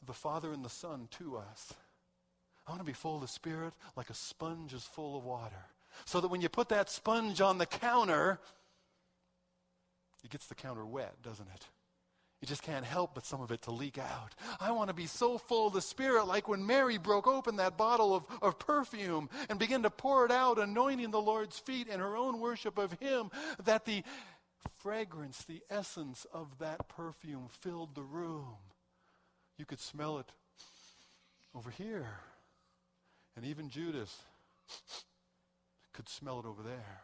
the 0.05 0.13
Father 0.13 0.53
and 0.53 0.63
the 0.63 0.69
Son 0.69 1.07
to 1.17 1.37
us. 1.37 1.73
I 2.65 2.71
want 2.71 2.81
to 2.81 2.85
be 2.85 2.93
full 2.93 3.15
of 3.15 3.21
the 3.21 3.27
Spirit 3.27 3.73
like 3.97 4.09
a 4.09 4.13
sponge 4.13 4.73
is 4.73 4.83
full 4.83 5.17
of 5.17 5.25
water. 5.25 5.65
So 6.05 6.21
that 6.21 6.29
when 6.29 6.41
you 6.41 6.49
put 6.49 6.69
that 6.69 6.89
sponge 6.89 7.41
on 7.41 7.57
the 7.57 7.65
counter, 7.65 8.39
it 10.23 10.29
gets 10.29 10.47
the 10.47 10.55
counter 10.55 10.85
wet, 10.85 11.21
doesn't 11.21 11.47
it? 11.53 11.67
You 12.43 12.47
just 12.47 12.63
can't 12.63 12.83
help 12.83 13.11
but 13.15 13.25
some 13.25 13.39
of 13.39 13.53
it 13.53 13.61
to 13.61 13.71
leak 13.71 13.97
out. 13.97 14.35
I 14.59 14.73
want 14.73 14.89
to 14.89 14.93
be 14.93 15.05
so 15.05 15.37
full 15.37 15.67
of 15.67 15.73
the 15.73 15.79
Spirit, 15.79 16.25
like 16.25 16.49
when 16.49 16.65
Mary 16.65 16.97
broke 16.97 17.25
open 17.25 17.55
that 17.55 17.77
bottle 17.77 18.13
of, 18.13 18.25
of 18.41 18.59
perfume 18.59 19.29
and 19.47 19.57
began 19.57 19.81
to 19.83 19.89
pour 19.89 20.25
it 20.25 20.31
out, 20.31 20.59
anointing 20.59 21.11
the 21.11 21.21
Lord's 21.21 21.57
feet 21.57 21.87
in 21.87 22.01
her 22.01 22.17
own 22.17 22.41
worship 22.41 22.77
of 22.77 22.91
Him, 22.99 23.31
that 23.63 23.85
the 23.85 24.03
fragrance, 24.79 25.45
the 25.45 25.61
essence 25.69 26.27
of 26.33 26.59
that 26.59 26.89
perfume 26.89 27.47
filled 27.61 27.95
the 27.95 28.01
room. 28.01 28.57
You 29.57 29.63
could 29.63 29.79
smell 29.79 30.19
it 30.19 30.29
over 31.55 31.69
here. 31.69 32.09
And 33.37 33.45
even 33.45 33.69
Judas 33.69 34.21
could 35.93 36.09
smell 36.09 36.41
it 36.41 36.45
over 36.45 36.61
there. 36.61 37.03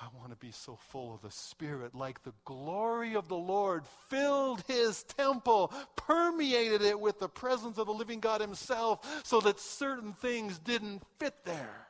I 0.00 0.06
want 0.18 0.30
to 0.30 0.36
be 0.36 0.50
so 0.50 0.76
full 0.76 1.14
of 1.14 1.20
the 1.20 1.30
Spirit, 1.30 1.94
like 1.94 2.22
the 2.22 2.32
glory 2.46 3.14
of 3.14 3.28
the 3.28 3.36
Lord 3.36 3.84
filled 4.08 4.64
his 4.66 5.02
temple, 5.02 5.72
permeated 5.94 6.80
it 6.80 6.98
with 6.98 7.18
the 7.18 7.28
presence 7.28 7.76
of 7.76 7.86
the 7.86 7.92
living 7.92 8.18
God 8.18 8.40
himself, 8.40 9.22
so 9.24 9.40
that 9.40 9.60
certain 9.60 10.14
things 10.14 10.58
didn't 10.58 11.02
fit 11.18 11.34
there. 11.44 11.86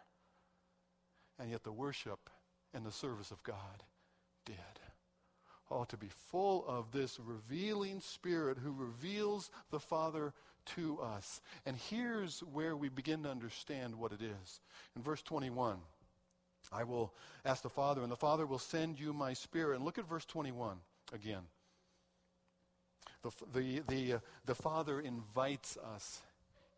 And 1.38 1.50
yet 1.50 1.62
the 1.62 1.72
worship 1.72 2.28
and 2.74 2.84
the 2.84 2.90
service 2.90 3.30
of 3.30 3.42
God 3.44 3.84
did. 4.44 4.56
Oh, 5.70 5.84
to 5.84 5.96
be 5.96 6.08
full 6.30 6.64
of 6.66 6.90
this 6.90 7.20
revealing 7.20 8.00
Spirit 8.00 8.58
who 8.58 8.72
reveals 8.72 9.52
the 9.70 9.78
Father 9.78 10.34
to 10.74 11.00
us. 11.00 11.40
And 11.64 11.76
here's 11.76 12.40
where 12.40 12.76
we 12.76 12.88
begin 12.88 13.22
to 13.22 13.30
understand 13.30 13.94
what 13.94 14.10
it 14.10 14.20
is. 14.20 14.60
In 14.96 15.02
verse 15.02 15.22
21. 15.22 15.78
I 16.72 16.84
will 16.84 17.12
ask 17.44 17.62
the 17.62 17.68
Father, 17.68 18.02
and 18.02 18.10
the 18.10 18.16
Father 18.16 18.46
will 18.46 18.58
send 18.58 18.98
you 18.98 19.12
my 19.12 19.32
Spirit. 19.32 19.76
And 19.76 19.84
look 19.84 19.98
at 19.98 20.08
verse 20.08 20.24
21 20.24 20.76
again. 21.12 21.42
The, 23.22 23.30
the, 23.52 23.82
the, 23.88 24.12
uh, 24.14 24.18
the 24.46 24.54
Father 24.54 25.00
invites 25.00 25.76
us 25.94 26.22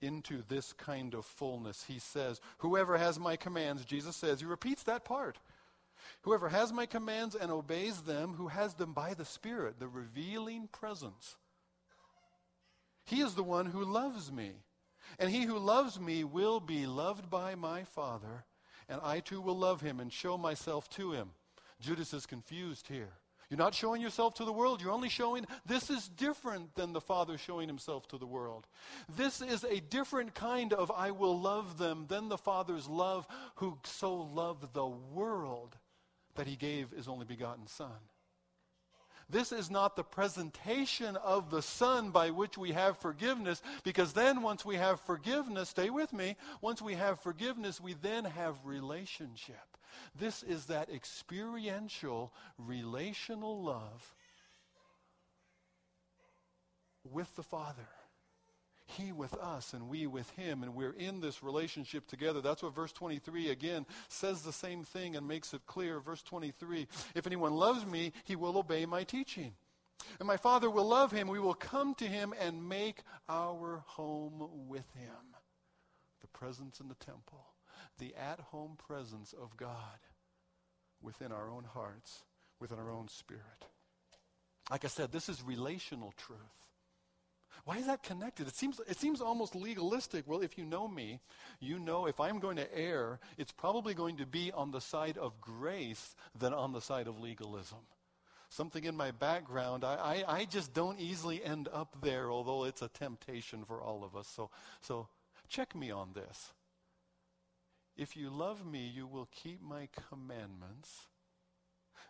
into 0.00 0.42
this 0.48 0.72
kind 0.72 1.14
of 1.14 1.24
fullness. 1.24 1.84
He 1.86 1.98
says, 1.98 2.40
Whoever 2.58 2.98
has 2.98 3.18
my 3.18 3.36
commands, 3.36 3.84
Jesus 3.84 4.16
says, 4.16 4.40
he 4.40 4.46
repeats 4.46 4.82
that 4.84 5.04
part. 5.04 5.38
Whoever 6.22 6.48
has 6.48 6.72
my 6.72 6.86
commands 6.86 7.36
and 7.36 7.50
obeys 7.52 8.02
them, 8.02 8.34
who 8.34 8.48
has 8.48 8.74
them 8.74 8.92
by 8.92 9.14
the 9.14 9.24
Spirit, 9.24 9.78
the 9.78 9.88
revealing 9.88 10.68
presence, 10.68 11.36
he 13.04 13.20
is 13.20 13.34
the 13.34 13.42
one 13.42 13.66
who 13.66 13.84
loves 13.84 14.32
me. 14.32 14.52
And 15.18 15.30
he 15.30 15.42
who 15.42 15.58
loves 15.58 16.00
me 16.00 16.24
will 16.24 16.60
be 16.60 16.86
loved 16.86 17.28
by 17.28 17.54
my 17.54 17.84
Father, 17.84 18.44
and 18.88 19.00
I 19.02 19.20
too 19.20 19.40
will 19.40 19.56
love 19.56 19.80
him 19.80 20.00
and 20.00 20.12
show 20.12 20.36
myself 20.38 20.88
to 20.90 21.12
him. 21.12 21.30
Judas 21.80 22.14
is 22.14 22.26
confused 22.26 22.88
here. 22.88 23.10
You're 23.52 23.58
not 23.58 23.74
showing 23.74 24.00
yourself 24.00 24.32
to 24.36 24.46
the 24.46 24.52
world. 24.52 24.80
You're 24.80 24.92
only 24.92 25.10
showing 25.10 25.44
this 25.66 25.90
is 25.90 26.08
different 26.08 26.74
than 26.74 26.94
the 26.94 27.02
Father 27.02 27.36
showing 27.36 27.68
himself 27.68 28.08
to 28.08 28.16
the 28.16 28.24
world. 28.24 28.66
This 29.14 29.42
is 29.42 29.62
a 29.64 29.78
different 29.78 30.34
kind 30.34 30.72
of 30.72 30.90
I 30.90 31.10
will 31.10 31.38
love 31.38 31.76
them 31.76 32.06
than 32.08 32.30
the 32.30 32.38
Father's 32.38 32.88
love 32.88 33.26
who 33.56 33.78
so 33.84 34.14
loved 34.14 34.72
the 34.72 34.86
world 34.86 35.76
that 36.36 36.46
he 36.46 36.56
gave 36.56 36.92
his 36.92 37.08
only 37.08 37.26
begotten 37.26 37.66
Son. 37.66 37.90
This 39.32 39.50
is 39.50 39.70
not 39.70 39.96
the 39.96 40.04
presentation 40.04 41.16
of 41.16 41.50
the 41.50 41.62
Son 41.62 42.10
by 42.10 42.28
which 42.28 42.58
we 42.58 42.72
have 42.72 42.98
forgiveness, 42.98 43.62
because 43.82 44.12
then 44.12 44.42
once 44.42 44.62
we 44.62 44.76
have 44.76 45.00
forgiveness, 45.00 45.70
stay 45.70 45.88
with 45.88 46.12
me, 46.12 46.36
once 46.60 46.82
we 46.82 46.92
have 46.94 47.18
forgiveness, 47.18 47.80
we 47.80 47.94
then 47.94 48.26
have 48.26 48.56
relationship. 48.62 49.56
This 50.14 50.42
is 50.42 50.66
that 50.66 50.90
experiential, 50.90 52.30
relational 52.58 53.62
love 53.62 54.14
with 57.10 57.34
the 57.34 57.42
Father. 57.42 57.88
He 58.86 59.12
with 59.12 59.34
us 59.34 59.72
and 59.72 59.88
we 59.88 60.06
with 60.06 60.28
him, 60.30 60.62
and 60.62 60.74
we're 60.74 60.92
in 60.92 61.20
this 61.20 61.42
relationship 61.42 62.06
together. 62.06 62.40
That's 62.40 62.62
what 62.62 62.74
verse 62.74 62.92
23 62.92 63.50
again 63.50 63.86
says 64.08 64.42
the 64.42 64.52
same 64.52 64.84
thing 64.84 65.16
and 65.16 65.26
makes 65.26 65.54
it 65.54 65.66
clear. 65.66 66.00
Verse 66.00 66.22
23 66.22 66.86
If 67.14 67.26
anyone 67.26 67.54
loves 67.54 67.86
me, 67.86 68.12
he 68.24 68.36
will 68.36 68.58
obey 68.58 68.86
my 68.86 69.04
teaching. 69.04 69.54
And 70.18 70.26
my 70.26 70.36
Father 70.36 70.68
will 70.68 70.88
love 70.88 71.12
him. 71.12 71.28
We 71.28 71.38
will 71.38 71.54
come 71.54 71.94
to 71.94 72.06
him 72.06 72.34
and 72.40 72.68
make 72.68 73.02
our 73.28 73.84
home 73.86 74.48
with 74.68 74.90
him. 74.94 75.36
The 76.20 76.28
presence 76.28 76.80
in 76.80 76.88
the 76.88 76.94
temple 76.96 77.44
the 77.98 78.14
at 78.16 78.40
home 78.40 78.76
presence 78.76 79.32
of 79.32 79.56
God 79.56 79.98
within 81.00 81.32
our 81.32 81.50
own 81.50 81.64
hearts, 81.64 82.24
within 82.60 82.78
our 82.78 82.90
own 82.90 83.08
spirit. 83.08 83.42
Like 84.70 84.84
I 84.84 84.88
said, 84.88 85.12
this 85.12 85.28
is 85.28 85.42
relational 85.42 86.12
truth. 86.16 86.38
Why 87.64 87.78
is 87.78 87.86
that 87.86 88.02
connected? 88.02 88.48
It 88.48 88.56
seems, 88.56 88.80
it 88.88 88.98
seems 88.98 89.20
almost 89.20 89.54
legalistic. 89.54 90.24
Well, 90.26 90.40
if 90.40 90.58
you 90.58 90.64
know 90.64 90.88
me, 90.88 91.20
you 91.60 91.78
know 91.78 92.06
if 92.06 92.18
I'm 92.18 92.40
going 92.40 92.56
to 92.56 92.76
err, 92.76 93.20
it's 93.38 93.52
probably 93.52 93.94
going 93.94 94.16
to 94.16 94.26
be 94.26 94.50
on 94.52 94.70
the 94.72 94.80
side 94.80 95.16
of 95.16 95.40
grace 95.40 96.14
than 96.38 96.52
on 96.52 96.72
the 96.72 96.80
side 96.80 97.06
of 97.06 97.20
legalism. 97.20 97.78
Something 98.48 98.84
in 98.84 98.96
my 98.96 99.12
background, 99.12 99.84
I, 99.84 100.24
I, 100.28 100.40
I 100.40 100.44
just 100.44 100.74
don't 100.74 101.00
easily 101.00 101.42
end 101.42 101.68
up 101.72 101.96
there, 102.02 102.30
although 102.30 102.64
it's 102.64 102.82
a 102.82 102.88
temptation 102.88 103.64
for 103.64 103.80
all 103.80 104.04
of 104.04 104.14
us. 104.14 104.28
So, 104.28 104.50
so 104.80 105.08
check 105.48 105.74
me 105.74 105.90
on 105.90 106.12
this. 106.14 106.52
If 107.96 108.16
you 108.16 108.28
love 108.28 108.66
me, 108.66 108.86
you 108.86 109.06
will 109.06 109.28
keep 109.30 109.62
my 109.62 109.88
commandments. 110.08 111.08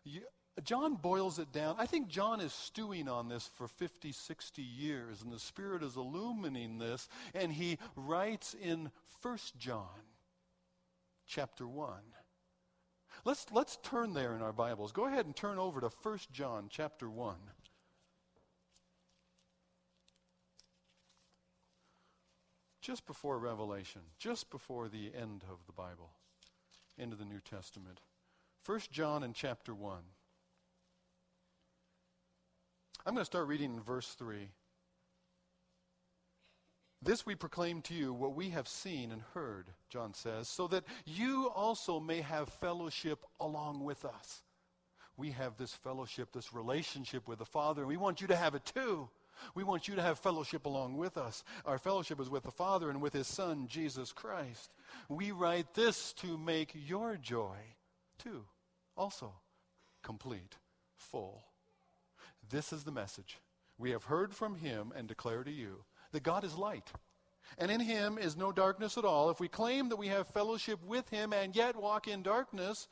You, 0.05 0.23
John 0.65 0.97
boils 0.97 1.39
it 1.39 1.51
down. 1.51 1.77
I 1.79 1.87
think 1.87 2.09
John 2.09 2.41
is 2.41 2.53
stewing 2.53 3.09
on 3.09 3.29
this 3.29 3.49
for 3.55 3.67
50, 3.67 4.13
60 4.13 4.63
years, 4.63 5.23
and 5.23 5.33
the 5.33 5.39
Spirit 5.39 5.83
is 5.83 5.97
illumining 5.97 6.79
this, 6.79 7.09
and 7.35 7.53
he 7.53 7.79
writes 7.97 8.55
in 8.63 8.91
1 9.23 9.39
John 9.59 9.87
chapter 11.27 11.67
1. 11.67 11.95
Let's, 13.25 13.47
let's 13.51 13.79
turn 13.83 14.13
there 14.13 14.35
in 14.35 14.43
our 14.43 14.53
Bibles. 14.53 14.93
Go 14.93 15.07
ahead 15.07 15.25
and 15.25 15.35
turn 15.35 15.59
over 15.59 15.81
to 15.81 15.91
1 16.03 16.19
John 16.33 16.67
chapter 16.69 17.09
1. 17.09 17.37
just 22.83 23.07
before 23.07 23.39
Revelation, 23.39 24.03
just 24.19 24.51
before 24.51 24.89
the 24.89 25.13
end 25.15 25.45
of 25.49 25.65
the 25.67 25.73
Bible, 25.73 26.11
end 26.99 27.13
of 27.13 27.19
the 27.21 27.25
New 27.25 27.41
Testament. 27.41 28.01
First 28.61 28.91
John 28.91 29.23
in 29.23 29.33
chapter 29.33 29.73
1. 29.73 30.03
I'm 33.05 33.15
going 33.15 33.23
to 33.23 33.27
start 33.27 33.49
reading 33.49 33.75
in 33.75 33.81
verse 33.81 34.09
3. 34.19 34.49
This 37.05 37.27
we 37.27 37.35
proclaim 37.35 37.83
to 37.83 37.95
you, 37.95 38.13
what 38.13 38.37
we 38.37 38.51
have 38.51 38.69
seen 38.69 39.11
and 39.11 39.23
heard, 39.35 39.67
John 39.89 40.15
says, 40.15 40.47
so 40.47 40.69
that 40.69 40.85
you 41.05 41.51
also 41.53 41.99
may 41.99 42.21
have 42.21 42.49
fellowship 42.49 43.25
along 43.41 43.83
with 43.83 44.05
us. 44.05 44.43
We 45.17 45.33
have 45.33 45.57
this 45.57 45.75
fellowship, 45.75 46.33
this 46.33 46.53
relationship 46.55 47.27
with 47.27 47.41
the 47.41 47.45
Father, 47.45 47.83
and 47.83 47.89
we 47.89 47.97
want 47.97 48.21
you 48.21 48.29
to 48.29 48.37
have 48.37 48.55
it 48.55 48.65
too. 48.65 49.09
We 49.57 49.65
want 49.65 49.89
you 49.89 49.97
to 49.97 50.03
have 50.03 50.21
fellowship 50.21 50.65
along 50.65 50.97
with 50.97 51.17
us. 51.17 51.43
Our 51.67 51.79
fellowship 51.79 52.21
is 52.21 52.31
with 52.31 52.45
the 52.45 52.53
Father 52.53 52.89
and 52.89 53.03
with 53.03 53.13
His 53.13 53.27
Son, 53.27 53.67
Jesus 53.67 54.13
Christ. 54.13 54.73
We 55.09 55.33
write 55.33 55.75
this 55.75 56.13
to 56.15 56.39
make 56.39 56.71
your 56.75 57.17
joy, 57.17 57.57
too, 58.19 58.45
also 58.97 59.33
complete, 60.05 60.57
full. 60.95 61.43
This 62.53 62.73
is 62.73 62.85
the 62.85 62.93
message. 62.93 63.39
We 63.79 63.91
have 63.91 64.05
heard 64.05 64.35
from 64.35 64.57
Him 64.57 64.93
and 64.95 65.09
declare 65.09 65.43
to 65.43 65.51
you 65.51 65.85
that 66.13 66.23
God 66.23 66.45
is 66.45 66.57
light. 66.57 66.93
And 67.59 67.71
in 67.71 67.81
him 67.81 68.19
is 68.19 68.37
no 68.37 68.53
darkness 68.53 68.97
at 68.97 69.05
all. 69.05 69.29
If 69.31 69.41
we 69.41 69.49
claim 69.49 69.89
that 69.89 69.97
we 69.97 70.09
have 70.09 70.29
fellowship 70.29 70.83
with 70.85 71.09
him 71.11 71.33
and 71.33 71.55
yet 71.55 71.77
walk 71.77 72.09
in 72.09 72.23
darkness, 72.23 72.89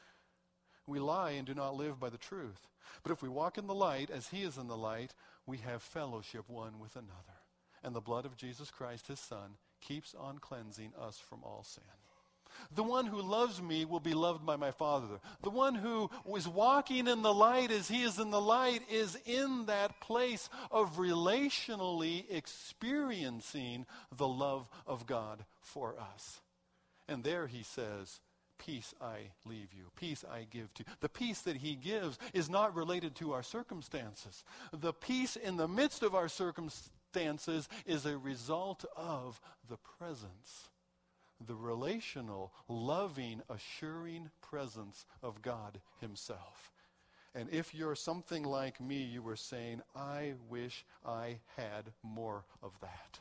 we 0.86 0.98
lie 0.98 1.30
and 1.32 1.46
do 1.46 1.54
not 1.54 1.76
live 1.76 2.00
by 2.00 2.10
the 2.10 2.18
truth. 2.18 2.66
But 3.02 3.12
if 3.12 3.22
we 3.22 3.28
walk 3.28 3.58
in 3.58 3.66
the 3.66 3.74
light 3.74 4.10
as 4.10 4.28
he 4.28 4.42
is 4.42 4.58
in 4.58 4.66
the 4.66 4.76
light, 4.76 5.14
we 5.46 5.58
have 5.58 5.82
fellowship 5.82 6.48
one 6.48 6.78
with 6.78 6.96
another. 6.96 7.38
And 7.82 7.94
the 7.94 8.00
blood 8.00 8.26
of 8.26 8.36
Jesus 8.36 8.70
Christ, 8.70 9.06
his 9.06 9.20
Son, 9.20 9.56
keeps 9.80 10.14
on 10.14 10.38
cleansing 10.38 10.92
us 11.00 11.18
from 11.18 11.42
all 11.42 11.64
sin. 11.64 11.84
The 12.74 12.82
one 12.82 13.06
who 13.06 13.20
loves 13.20 13.60
me 13.60 13.84
will 13.84 14.00
be 14.00 14.14
loved 14.14 14.44
by 14.44 14.56
my 14.56 14.70
Father. 14.70 15.20
The 15.42 15.50
one 15.50 15.74
who 15.74 16.10
is 16.34 16.48
walking 16.48 17.06
in 17.06 17.22
the 17.22 17.34
light 17.34 17.70
as 17.70 17.88
he 17.88 18.02
is 18.02 18.18
in 18.18 18.30
the 18.30 18.40
light 18.40 18.82
is 18.90 19.18
in 19.26 19.66
that 19.66 20.00
place 20.00 20.48
of 20.70 20.96
relationally 20.96 22.24
experiencing 22.30 23.86
the 24.16 24.28
love 24.28 24.68
of 24.86 25.06
God 25.06 25.44
for 25.60 25.94
us. 26.14 26.40
And 27.08 27.24
there 27.24 27.46
he 27.46 27.62
says, 27.62 28.20
Peace 28.58 28.94
I 29.00 29.30
leave 29.46 29.72
you. 29.72 29.84
Peace 29.96 30.22
I 30.30 30.46
give 30.50 30.72
to 30.74 30.84
you. 30.86 30.92
The 31.00 31.08
peace 31.08 31.40
that 31.42 31.56
he 31.56 31.74
gives 31.74 32.18
is 32.34 32.50
not 32.50 32.76
related 32.76 33.14
to 33.16 33.32
our 33.32 33.42
circumstances. 33.42 34.44
The 34.72 34.92
peace 34.92 35.36
in 35.36 35.56
the 35.56 35.68
midst 35.68 36.02
of 36.02 36.14
our 36.14 36.28
circumstances 36.28 37.68
is 37.86 38.04
a 38.04 38.18
result 38.18 38.84
of 38.96 39.40
the 39.68 39.78
presence, 39.98 40.68
the 41.46 41.54
relational, 41.54 42.52
loving, 42.68 43.42
assuring 43.48 44.30
presence 44.42 45.06
of 45.22 45.42
God 45.42 45.80
himself. 46.00 46.72
And 47.34 47.48
if 47.50 47.74
you're 47.74 47.94
something 47.94 48.42
like 48.42 48.80
me, 48.80 49.02
you 49.02 49.22
were 49.22 49.36
saying, 49.36 49.82
I 49.94 50.34
wish 50.48 50.84
I 51.06 51.38
had 51.56 51.84
more 52.02 52.44
of 52.62 52.72
that. 52.80 53.20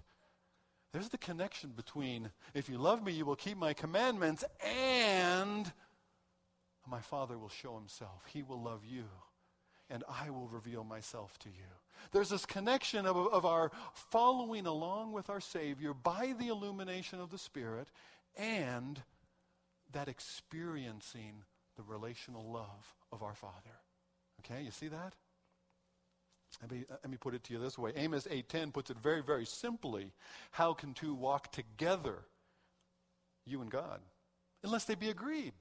There's 0.91 1.09
the 1.09 1.19
connection 1.19 1.71
between 1.75 2.31
if 2.55 2.67
you 2.67 2.79
love 2.79 3.03
me, 3.03 3.11
you 3.11 3.25
will 3.25 3.35
keep 3.35 3.57
my 3.57 3.73
commandments, 3.73 4.43
and 4.65 5.71
my 6.89 6.99
Father 7.01 7.37
will 7.37 7.49
show 7.49 7.75
himself. 7.77 8.25
He 8.33 8.41
will 8.41 8.61
love 8.61 8.81
you, 8.83 9.03
and 9.89 10.03
I 10.09 10.31
will 10.31 10.47
reveal 10.47 10.83
myself 10.83 11.37
to 11.39 11.49
you. 11.49 11.78
There's 12.11 12.29
this 12.29 12.45
connection 12.45 13.05
of, 13.05 13.17
of 13.17 13.45
our 13.45 13.71
following 13.93 14.65
along 14.65 15.11
with 15.13 15.29
our 15.29 15.41
Savior 15.41 15.93
by 15.93 16.33
the 16.37 16.47
illumination 16.47 17.19
of 17.19 17.29
the 17.29 17.37
Spirit 17.37 17.89
and 18.37 19.01
that 19.91 20.07
experiencing 20.07 21.43
the 21.75 21.83
relational 21.83 22.51
love 22.51 22.95
of 23.11 23.23
our 23.23 23.35
Father. 23.35 23.79
Okay, 24.39 24.63
you 24.63 24.71
see 24.71 24.87
that? 24.87 25.13
Let 26.61 26.71
me, 26.71 26.85
let 26.89 27.09
me 27.09 27.17
put 27.17 27.33
it 27.33 27.43
to 27.45 27.53
you 27.53 27.59
this 27.59 27.77
way. 27.77 27.93
Amos 27.95 28.27
8.10 28.27 28.73
puts 28.73 28.89
it 28.89 28.97
very, 28.97 29.21
very 29.21 29.45
simply. 29.45 30.11
How 30.51 30.73
can 30.73 30.93
two 30.93 31.13
walk 31.13 31.51
together, 31.51 32.25
you 33.45 33.61
and 33.61 33.69
God, 33.69 34.01
unless 34.63 34.85
they 34.85 34.95
be 34.95 35.09
agreed? 35.09 35.53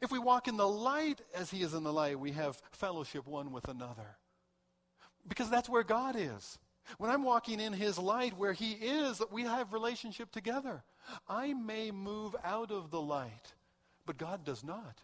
If 0.00 0.10
we 0.10 0.18
walk 0.18 0.48
in 0.48 0.56
the 0.56 0.68
light 0.68 1.20
as 1.34 1.50
he 1.50 1.62
is 1.62 1.74
in 1.74 1.82
the 1.82 1.92
light, 1.92 2.18
we 2.18 2.32
have 2.32 2.60
fellowship 2.72 3.26
one 3.26 3.52
with 3.52 3.68
another. 3.68 4.16
Because 5.28 5.50
that's 5.50 5.68
where 5.68 5.84
God 5.84 6.16
is. 6.16 6.58
When 6.98 7.10
I'm 7.10 7.22
walking 7.22 7.60
in 7.60 7.72
his 7.72 7.98
light 7.98 8.36
where 8.36 8.52
he 8.52 8.72
is, 8.72 9.22
we 9.30 9.42
have 9.42 9.72
relationship 9.72 10.32
together. 10.32 10.82
I 11.28 11.52
may 11.54 11.90
move 11.92 12.34
out 12.44 12.70
of 12.70 12.90
the 12.90 13.00
light, 13.00 13.54
but 14.04 14.18
God 14.18 14.44
does 14.44 14.64
not. 14.64 15.00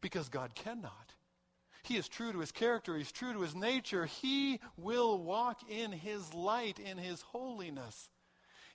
Because 0.00 0.28
God 0.28 0.54
cannot. 0.54 1.14
He 1.82 1.96
is 1.96 2.08
true 2.08 2.32
to 2.32 2.38
his 2.38 2.52
character, 2.52 2.96
he's 2.96 3.10
true 3.12 3.32
to 3.32 3.40
his 3.40 3.54
nature. 3.54 4.06
He 4.06 4.60
will 4.76 5.18
walk 5.18 5.60
in 5.68 5.90
his 5.92 6.32
light, 6.34 6.78
in 6.78 6.98
his 6.98 7.22
holiness. 7.22 8.10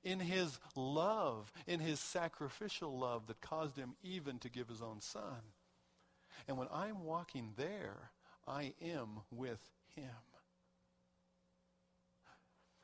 in 0.03 0.19
his 0.19 0.59
love, 0.75 1.51
in 1.65 1.79
his 1.79 1.99
sacrificial 1.99 2.97
love 2.97 3.27
that 3.27 3.39
caused 3.41 3.77
him 3.77 3.95
even 4.03 4.37
to 4.39 4.49
give 4.49 4.67
his 4.67 4.81
own 4.81 4.99
son. 4.99 5.41
And 6.47 6.57
when 6.57 6.67
I'm 6.73 7.03
walking 7.03 7.53
there, 7.55 8.11
I 8.47 8.73
am 8.81 9.21
with 9.31 9.59
him. 9.95 10.09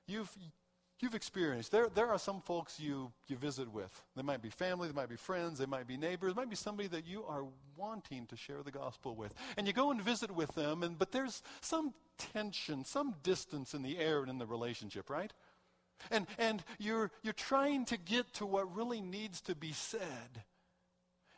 You've, 0.09 0.35
you've 0.99 1.15
experienced. 1.15 1.71
There, 1.71 1.87
there 1.93 2.07
are 2.07 2.17
some 2.17 2.41
folks 2.41 2.79
you, 2.79 3.11
you 3.27 3.35
visit 3.35 3.71
with. 3.71 4.03
They 4.15 4.23
might 4.23 4.41
be 4.41 4.49
family, 4.49 4.87
they 4.87 4.93
might 4.93 5.09
be 5.09 5.15
friends, 5.15 5.59
they 5.59 5.65
might 5.65 5.87
be 5.87 5.97
neighbors, 5.97 6.35
might 6.35 6.49
be 6.49 6.55
somebody 6.55 6.89
that 6.89 7.05
you 7.05 7.23
are 7.25 7.45
wanting 7.77 8.25
to 8.27 8.35
share 8.35 8.63
the 8.63 8.71
gospel 8.71 9.15
with. 9.15 9.33
And 9.55 9.67
you 9.67 9.73
go 9.73 9.91
and 9.91 10.01
visit 10.01 10.31
with 10.31 10.53
them, 10.55 10.83
and, 10.83 10.97
but 10.97 11.11
there's 11.11 11.43
some 11.61 11.93
tension, 12.17 12.83
some 12.83 13.15
distance 13.23 13.73
in 13.73 13.83
the 13.83 13.99
air 13.99 14.21
and 14.21 14.29
in 14.29 14.39
the 14.39 14.47
relationship, 14.47 15.09
right? 15.09 15.31
And, 16.11 16.27
and 16.37 16.63
you're, 16.79 17.11
you're 17.23 17.33
trying 17.33 17.85
to 17.85 17.97
get 17.97 18.33
to 18.33 18.45
what 18.45 18.75
really 18.75 19.01
needs 19.01 19.41
to 19.41 19.55
be 19.55 19.73
said. 19.73 20.43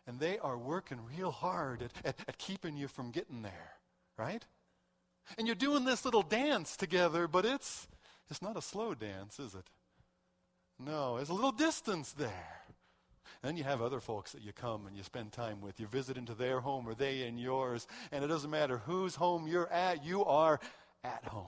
And 0.07 0.19
they 0.19 0.39
are 0.39 0.57
working 0.57 0.99
real 1.17 1.31
hard 1.31 1.84
at, 1.84 1.91
at, 2.03 2.19
at 2.27 2.38
keeping 2.38 2.77
you 2.77 2.88
from 2.88 3.12
getting 3.12 3.41
there, 3.41 3.73
right? 4.17 4.45
And 5.38 5.45
you're 5.47 5.55
doing 5.55 5.86
this 5.86 6.05
little 6.05 6.23
dance 6.23 6.75
together, 6.75 7.27
but 7.27 7.45
it's, 7.45 7.88
it's 8.32 8.41
not 8.41 8.58
a 8.58 8.62
slow 8.62 8.96
dance, 8.96 9.39
is 9.39 9.54
it? 9.54 9.65
No, 10.80 11.17
there's 11.17 11.30
a 11.30 11.34
little 11.34 11.52
distance 11.52 12.13
there. 12.13 12.62
Then 13.44 13.58
you 13.58 13.63
have 13.63 13.82
other 13.82 14.00
folks 14.00 14.32
that 14.32 14.41
you 14.41 14.54
come 14.54 14.88
and 14.88 14.96
you 14.96 15.04
spend 15.04 15.32
time 15.32 15.62
with. 15.62 15.80
You 15.80 15.88
visit 15.88 16.17
into 16.17 16.34
their 16.34 16.60
home 16.60 16.88
or 16.88 16.96
they 16.96 17.24
in 17.24 17.38
yours. 17.38 17.88
And 18.12 18.24
it 18.24 18.28
doesn't 18.28 18.50
matter 18.50 18.78
whose 18.78 19.15
home 19.15 19.48
you're 19.48 19.72
at, 19.72 20.06
you 20.06 20.24
are 20.26 20.60
at 21.04 21.26
home. 21.26 21.46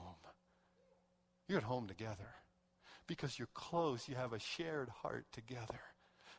You're 1.48 1.58
at 1.58 1.64
home 1.64 1.86
together 1.86 2.34
because 3.06 3.38
you're 3.38 3.48
close. 3.54 4.08
You 4.08 4.16
have 4.16 4.32
a 4.32 4.38
shared 4.38 4.88
heart 4.88 5.26
together. 5.32 5.80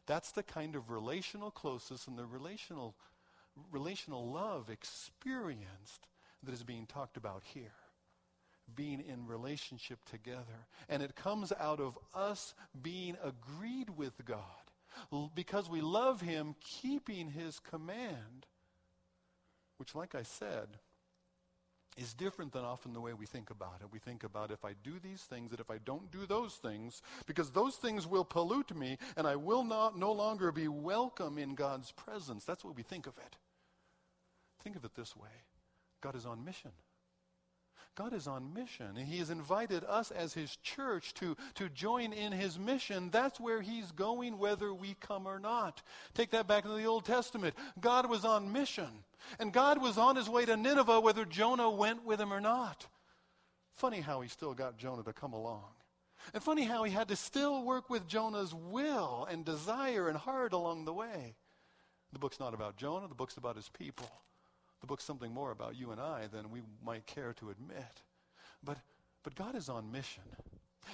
That's 0.07 0.31
the 0.31 0.43
kind 0.43 0.75
of 0.75 0.91
relational 0.91 1.51
closeness 1.51 2.07
and 2.07 2.17
the 2.17 2.25
relational, 2.25 2.95
relational 3.71 4.31
love 4.31 4.69
experienced 4.69 6.07
that 6.43 6.53
is 6.53 6.63
being 6.63 6.85
talked 6.85 7.17
about 7.17 7.43
here. 7.43 7.73
Being 8.73 9.03
in 9.07 9.27
relationship 9.27 9.99
together. 10.05 10.67
And 10.89 11.03
it 11.03 11.15
comes 11.15 11.53
out 11.59 11.79
of 11.79 11.97
us 12.13 12.53
being 12.81 13.17
agreed 13.23 13.91
with 13.95 14.25
God 14.25 14.41
because 15.35 15.69
we 15.69 15.81
love 15.81 16.21
Him, 16.21 16.55
keeping 16.61 17.29
His 17.29 17.59
command, 17.59 18.45
which, 19.77 19.93
like 19.93 20.15
I 20.15 20.23
said, 20.23 20.67
is 21.97 22.13
different 22.13 22.51
than 22.51 22.65
often 22.65 22.93
the 22.93 22.99
way 22.99 23.13
we 23.13 23.25
think 23.25 23.49
about 23.49 23.77
it. 23.81 23.87
We 23.91 23.99
think 23.99 24.23
about 24.23 24.51
if 24.51 24.65
I 24.65 24.73
do 24.83 24.99
these 25.01 25.21
things, 25.21 25.51
that 25.51 25.59
if 25.59 25.71
I 25.71 25.77
don't 25.85 26.11
do 26.11 26.25
those 26.25 26.55
things, 26.55 27.01
because 27.25 27.51
those 27.51 27.75
things 27.75 28.05
will 28.05 28.25
pollute 28.25 28.75
me, 28.75 28.97
and 29.15 29.25
I 29.25 29.37
will 29.37 29.63
not 29.63 29.97
no 29.97 30.11
longer 30.11 30.51
be 30.51 30.67
welcome 30.67 31.37
in 31.37 31.55
God's 31.55 31.91
presence. 31.91 32.43
That's 32.43 32.65
what 32.65 32.75
we 32.75 32.83
think 32.83 33.07
of 33.07 33.17
it. 33.17 33.37
Think 34.61 34.75
of 34.75 34.83
it 34.83 34.95
this 34.95 35.15
way 35.15 35.29
God 36.01 36.15
is 36.15 36.25
on 36.25 36.43
mission. 36.43 36.71
God 37.95 38.11
is 38.11 38.27
on 38.27 38.53
mission. 38.53 38.95
He 38.97 39.19
has 39.19 39.29
invited 39.29 39.85
us 39.85 40.11
as 40.11 40.33
His 40.33 40.57
church 40.57 41.13
to, 41.15 41.37
to 41.55 41.69
join 41.69 42.11
in 42.11 42.33
His 42.33 42.59
mission. 42.59 43.09
That's 43.09 43.39
where 43.39 43.61
He's 43.61 43.91
going, 43.93 44.37
whether 44.37 44.73
we 44.73 44.97
come 44.99 45.25
or 45.25 45.39
not. 45.39 45.81
Take 46.13 46.31
that 46.31 46.45
back 46.45 46.65
into 46.65 46.75
the 46.75 46.85
Old 46.85 47.05
Testament. 47.05 47.55
God 47.79 48.09
was 48.09 48.25
on 48.25 48.51
mission. 48.51 48.89
And 49.39 49.53
God 49.53 49.81
was 49.81 49.97
on 49.97 50.17
His 50.17 50.29
way 50.29 50.45
to 50.45 50.57
Nineveh, 50.57 50.99
whether 50.99 51.23
Jonah 51.23 51.69
went 51.69 52.05
with 52.05 52.19
Him 52.19 52.33
or 52.33 52.41
not. 52.41 52.85
Funny 53.75 54.01
how 54.01 54.19
He 54.19 54.27
still 54.27 54.53
got 54.53 54.77
Jonah 54.77 55.03
to 55.03 55.13
come 55.13 55.31
along. 55.31 55.63
And 56.33 56.43
funny 56.43 56.65
how 56.65 56.83
He 56.83 56.91
had 56.91 57.07
to 57.07 57.15
still 57.15 57.63
work 57.63 57.89
with 57.89 58.07
Jonah's 58.07 58.53
will 58.53 59.25
and 59.31 59.45
desire 59.45 60.09
and 60.09 60.17
heart 60.17 60.51
along 60.51 60.83
the 60.83 60.93
way. 60.93 61.35
The 62.11 62.19
book's 62.19 62.41
not 62.41 62.53
about 62.53 62.75
Jonah, 62.75 63.07
the 63.07 63.15
book's 63.15 63.37
about 63.37 63.55
His 63.55 63.69
people. 63.69 64.09
The 64.81 64.87
book's 64.87 65.03
something 65.03 65.33
more 65.33 65.51
about 65.51 65.75
you 65.75 65.91
and 65.91 65.99
I 65.99 66.27
than 66.27 66.51
we 66.51 66.61
might 66.83 67.05
care 67.05 67.33
to 67.39 67.49
admit. 67.49 68.03
But, 68.63 68.77
but 69.23 69.35
God 69.35 69.55
is 69.55 69.69
on 69.69 69.91
mission. 69.91 70.23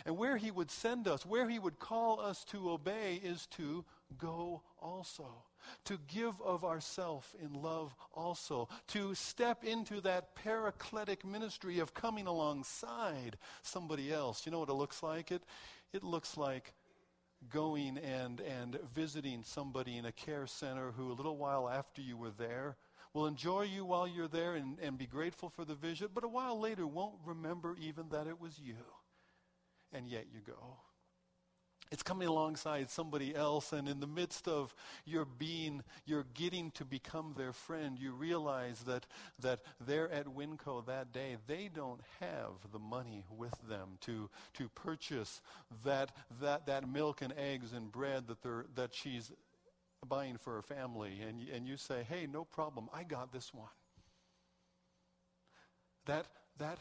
And 0.05 0.17
where 0.17 0.37
he 0.37 0.51
would 0.51 0.71
send 0.71 1.07
us, 1.07 1.25
where 1.25 1.49
he 1.49 1.59
would 1.59 1.79
call 1.79 2.19
us 2.19 2.43
to 2.45 2.71
obey, 2.71 3.19
is 3.23 3.45
to 3.57 3.83
go 4.17 4.61
also. 4.79 5.27
To 5.85 5.99
give 6.07 6.41
of 6.41 6.63
ourself 6.63 7.35
in 7.43 7.61
love 7.61 7.93
also. 8.13 8.67
To 8.89 9.13
step 9.13 9.63
into 9.63 10.01
that 10.01 10.35
paracletic 10.35 11.25
ministry 11.25 11.79
of 11.79 11.93
coming 11.93 12.27
alongside 12.27 13.37
somebody 13.61 14.11
else. 14.11 14.45
You 14.45 14.51
know 14.51 14.59
what 14.59 14.69
it 14.69 14.73
looks 14.73 15.03
like? 15.03 15.31
It, 15.31 15.43
it 15.93 16.03
looks 16.03 16.37
like 16.37 16.73
going 17.49 17.97
and, 17.97 18.39
and 18.41 18.79
visiting 18.93 19.43
somebody 19.43 19.97
in 19.97 20.05
a 20.05 20.11
care 20.11 20.47
center 20.47 20.91
who 20.91 21.11
a 21.11 21.13
little 21.13 21.37
while 21.37 21.69
after 21.69 22.01
you 22.01 22.15
were 22.15 22.31
there 22.31 22.75
will 23.13 23.27
enjoy 23.27 23.63
you 23.63 23.85
while 23.85 24.07
you're 24.07 24.27
there 24.27 24.55
and, 24.55 24.77
and 24.81 24.97
be 24.97 25.05
grateful 25.05 25.49
for 25.49 25.65
the 25.65 25.75
visit, 25.75 26.11
but 26.13 26.23
a 26.23 26.29
while 26.29 26.59
later 26.59 26.87
won't 26.87 27.15
remember 27.25 27.75
even 27.79 28.09
that 28.09 28.27
it 28.27 28.39
was 28.39 28.59
you. 28.59 28.75
And 29.93 30.07
yet 30.07 30.27
you 30.33 30.39
go. 30.45 30.77
It's 31.91 32.03
coming 32.03 32.29
alongside 32.29 32.89
somebody 32.89 33.35
else, 33.35 33.73
and 33.73 33.85
in 33.89 33.99
the 33.99 34.07
midst 34.07 34.47
of 34.47 34.73
your 35.05 35.25
being, 35.25 35.83
you're 36.05 36.25
getting 36.33 36.71
to 36.71 36.85
become 36.85 37.33
their 37.35 37.51
friend. 37.51 37.99
You 37.99 38.13
realize 38.13 38.83
that, 38.83 39.05
that 39.39 39.59
they're 39.85 40.09
at 40.09 40.25
Winco 40.25 40.85
that 40.85 41.11
day. 41.11 41.35
They 41.47 41.69
don't 41.73 41.99
have 42.21 42.71
the 42.71 42.79
money 42.79 43.25
with 43.29 43.55
them 43.67 43.97
to, 44.01 44.29
to 44.53 44.69
purchase 44.69 45.41
that, 45.83 46.13
that, 46.39 46.65
that 46.67 46.87
milk 46.87 47.21
and 47.21 47.33
eggs 47.37 47.73
and 47.73 47.91
bread 47.91 48.23
that, 48.27 48.75
that 48.75 48.95
she's 48.95 49.33
buying 50.07 50.37
for 50.37 50.57
a 50.57 50.63
family, 50.63 51.19
and, 51.27 51.47
and 51.49 51.67
you 51.67 51.77
say, 51.77 52.05
hey, 52.09 52.27
no 52.31 52.43
problem, 52.43 52.89
I 52.93 53.03
got 53.03 53.31
this 53.31 53.53
one. 53.53 53.69
That, 56.05 56.25
that 56.57 56.79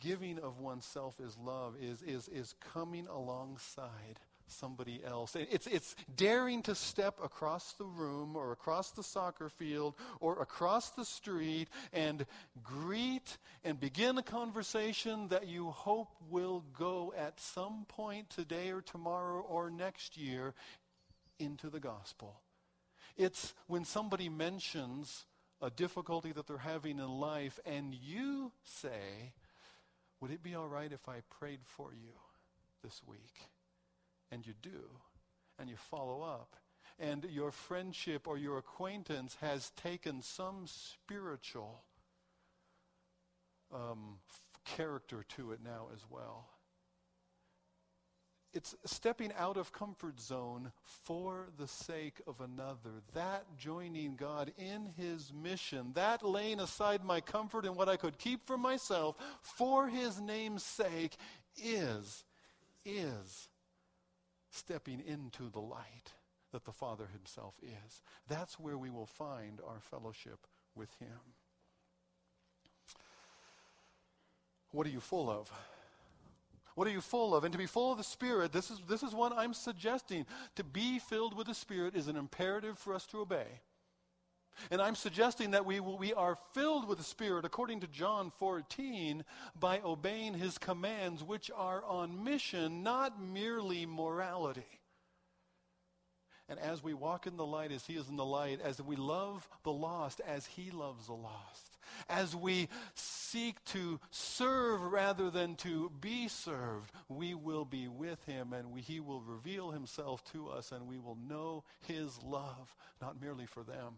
giving 0.00 0.38
of 0.38 0.60
oneself 0.60 1.20
is 1.20 1.36
love, 1.38 1.76
is, 1.80 2.02
is, 2.02 2.28
is 2.28 2.54
coming 2.72 3.06
alongside 3.06 4.18
somebody 4.48 5.00
else. 5.04 5.36
It's, 5.36 5.66
it's 5.66 5.94
daring 6.16 6.62
to 6.62 6.74
step 6.74 7.18
across 7.22 7.74
the 7.74 7.84
room 7.84 8.34
or 8.34 8.52
across 8.52 8.90
the 8.90 9.02
soccer 9.02 9.48
field 9.48 9.94
or 10.20 10.40
across 10.40 10.90
the 10.90 11.04
street 11.04 11.68
and 11.92 12.26
greet 12.62 13.36
and 13.64 13.78
begin 13.78 14.18
a 14.18 14.22
conversation 14.22 15.28
that 15.28 15.46
you 15.46 15.70
hope 15.70 16.08
will 16.30 16.64
go 16.76 17.12
at 17.16 17.38
some 17.40 17.84
point 17.88 18.30
today 18.30 18.70
or 18.70 18.80
tomorrow 18.80 19.40
or 19.40 19.70
next 19.70 20.16
year 20.16 20.54
into 21.38 21.70
the 21.70 21.80
gospel. 21.80 22.40
It's 23.18 23.52
when 23.66 23.84
somebody 23.84 24.28
mentions 24.28 25.26
a 25.60 25.70
difficulty 25.70 26.30
that 26.32 26.46
they're 26.46 26.56
having 26.56 27.00
in 27.00 27.08
life 27.08 27.58
and 27.66 27.92
you 27.92 28.52
say, 28.62 29.32
Would 30.20 30.30
it 30.30 30.42
be 30.42 30.54
all 30.54 30.68
right 30.68 30.92
if 30.92 31.08
I 31.08 31.16
prayed 31.28 31.60
for 31.64 31.92
you 31.92 32.12
this 32.82 33.02
week? 33.06 33.34
And 34.30 34.46
you 34.46 34.54
do. 34.62 34.88
And 35.58 35.68
you 35.68 35.76
follow 35.76 36.22
up. 36.22 36.54
And 37.00 37.26
your 37.28 37.50
friendship 37.50 38.28
or 38.28 38.38
your 38.38 38.58
acquaintance 38.58 39.36
has 39.40 39.70
taken 39.70 40.22
some 40.22 40.66
spiritual 40.66 41.82
um, 43.74 44.18
character 44.64 45.24
to 45.36 45.50
it 45.50 45.58
now 45.64 45.88
as 45.92 46.04
well 46.08 46.46
it's 48.52 48.74
stepping 48.84 49.32
out 49.38 49.56
of 49.56 49.72
comfort 49.72 50.20
zone 50.20 50.72
for 50.82 51.48
the 51.58 51.68
sake 51.68 52.20
of 52.26 52.40
another. 52.40 53.02
That 53.14 53.44
joining 53.58 54.16
God 54.16 54.52
in 54.56 54.92
his 54.96 55.32
mission, 55.32 55.92
that 55.94 56.24
laying 56.24 56.60
aside 56.60 57.04
my 57.04 57.20
comfort 57.20 57.66
and 57.66 57.76
what 57.76 57.88
I 57.88 57.96
could 57.96 58.18
keep 58.18 58.46
for 58.46 58.56
myself 58.56 59.16
for 59.42 59.88
his 59.88 60.20
name's 60.20 60.64
sake 60.64 61.16
is, 61.56 62.24
is 62.84 63.48
stepping 64.50 65.02
into 65.06 65.50
the 65.50 65.60
light 65.60 66.14
that 66.52 66.64
the 66.64 66.72
Father 66.72 67.08
himself 67.12 67.54
is. 67.62 68.02
That's 68.28 68.58
where 68.58 68.78
we 68.78 68.90
will 68.90 69.06
find 69.06 69.60
our 69.66 69.80
fellowship 69.80 70.46
with 70.74 70.90
him. 70.98 71.18
What 74.70 74.86
are 74.86 74.90
you 74.90 75.00
full 75.00 75.30
of? 75.30 75.50
What 76.78 76.86
are 76.86 76.92
you 76.92 77.00
full 77.00 77.34
of? 77.34 77.42
And 77.42 77.50
to 77.50 77.58
be 77.58 77.66
full 77.66 77.90
of 77.90 77.98
the 77.98 78.04
Spirit, 78.04 78.52
this 78.52 78.70
is, 78.70 78.80
this 78.88 79.02
is 79.02 79.12
what 79.12 79.32
I'm 79.36 79.52
suggesting. 79.52 80.24
To 80.54 80.62
be 80.62 81.00
filled 81.00 81.36
with 81.36 81.48
the 81.48 81.54
Spirit 81.54 81.96
is 81.96 82.06
an 82.06 82.14
imperative 82.14 82.78
for 82.78 82.94
us 82.94 83.04
to 83.06 83.18
obey. 83.18 83.48
And 84.70 84.80
I'm 84.80 84.94
suggesting 84.94 85.50
that 85.50 85.66
we, 85.66 85.80
we 85.80 86.14
are 86.14 86.38
filled 86.54 86.86
with 86.86 86.98
the 86.98 87.04
Spirit, 87.04 87.44
according 87.44 87.80
to 87.80 87.88
John 87.88 88.30
14, 88.38 89.24
by 89.58 89.80
obeying 89.80 90.34
His 90.34 90.56
commands, 90.56 91.24
which 91.24 91.50
are 91.52 91.84
on 91.84 92.22
mission, 92.22 92.84
not 92.84 93.20
merely 93.20 93.84
morality. 93.84 94.77
And 96.48 96.58
as 96.60 96.82
we 96.82 96.94
walk 96.94 97.26
in 97.26 97.36
the 97.36 97.44
light 97.44 97.72
as 97.72 97.86
he 97.86 97.94
is 97.94 98.08
in 98.08 98.16
the 98.16 98.24
light, 98.24 98.60
as 98.62 98.80
we 98.80 98.96
love 98.96 99.46
the 99.64 99.72
lost 99.72 100.20
as 100.26 100.46
he 100.46 100.70
loves 100.70 101.06
the 101.06 101.12
lost, 101.12 101.78
as 102.08 102.34
we 102.34 102.68
seek 102.94 103.62
to 103.66 104.00
serve 104.10 104.82
rather 104.82 105.30
than 105.30 105.56
to 105.56 105.90
be 106.00 106.26
served, 106.26 106.90
we 107.08 107.34
will 107.34 107.66
be 107.66 107.86
with 107.86 108.24
him 108.24 108.54
and 108.54 108.72
we, 108.72 108.80
he 108.80 108.98
will 108.98 109.20
reveal 109.20 109.72
himself 109.72 110.24
to 110.32 110.48
us 110.48 110.72
and 110.72 110.86
we 110.86 110.98
will 110.98 111.18
know 111.28 111.64
his 111.86 112.22
love, 112.22 112.74
not 113.02 113.20
merely 113.20 113.46
for 113.46 113.62
them, 113.62 113.96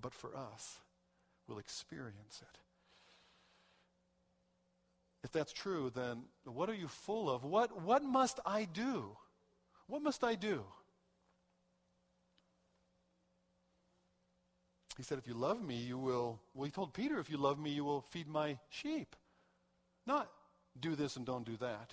but 0.00 0.12
for 0.12 0.36
us. 0.36 0.80
We'll 1.46 1.58
experience 1.58 2.42
it. 2.42 2.58
If 5.24 5.32
that's 5.32 5.52
true, 5.52 5.90
then 5.94 6.24
what 6.44 6.68
are 6.68 6.74
you 6.74 6.88
full 6.88 7.30
of? 7.30 7.44
What, 7.44 7.80
what 7.80 8.04
must 8.04 8.40
I 8.44 8.64
do? 8.64 9.16
What 9.86 10.02
must 10.02 10.22
I 10.22 10.34
do? 10.34 10.64
He 14.98 15.04
said, 15.04 15.16
If 15.16 15.28
you 15.28 15.34
love 15.34 15.62
me, 15.62 15.76
you 15.76 15.96
will. 15.96 16.40
Well, 16.54 16.64
he 16.64 16.72
told 16.72 16.92
Peter, 16.92 17.18
If 17.20 17.30
you 17.30 17.38
love 17.38 17.58
me, 17.58 17.70
you 17.70 17.84
will 17.84 18.02
feed 18.10 18.26
my 18.26 18.58
sheep. 18.68 19.14
Not 20.06 20.28
do 20.78 20.96
this 20.96 21.16
and 21.16 21.24
don't 21.24 21.46
do 21.46 21.56
that. 21.58 21.92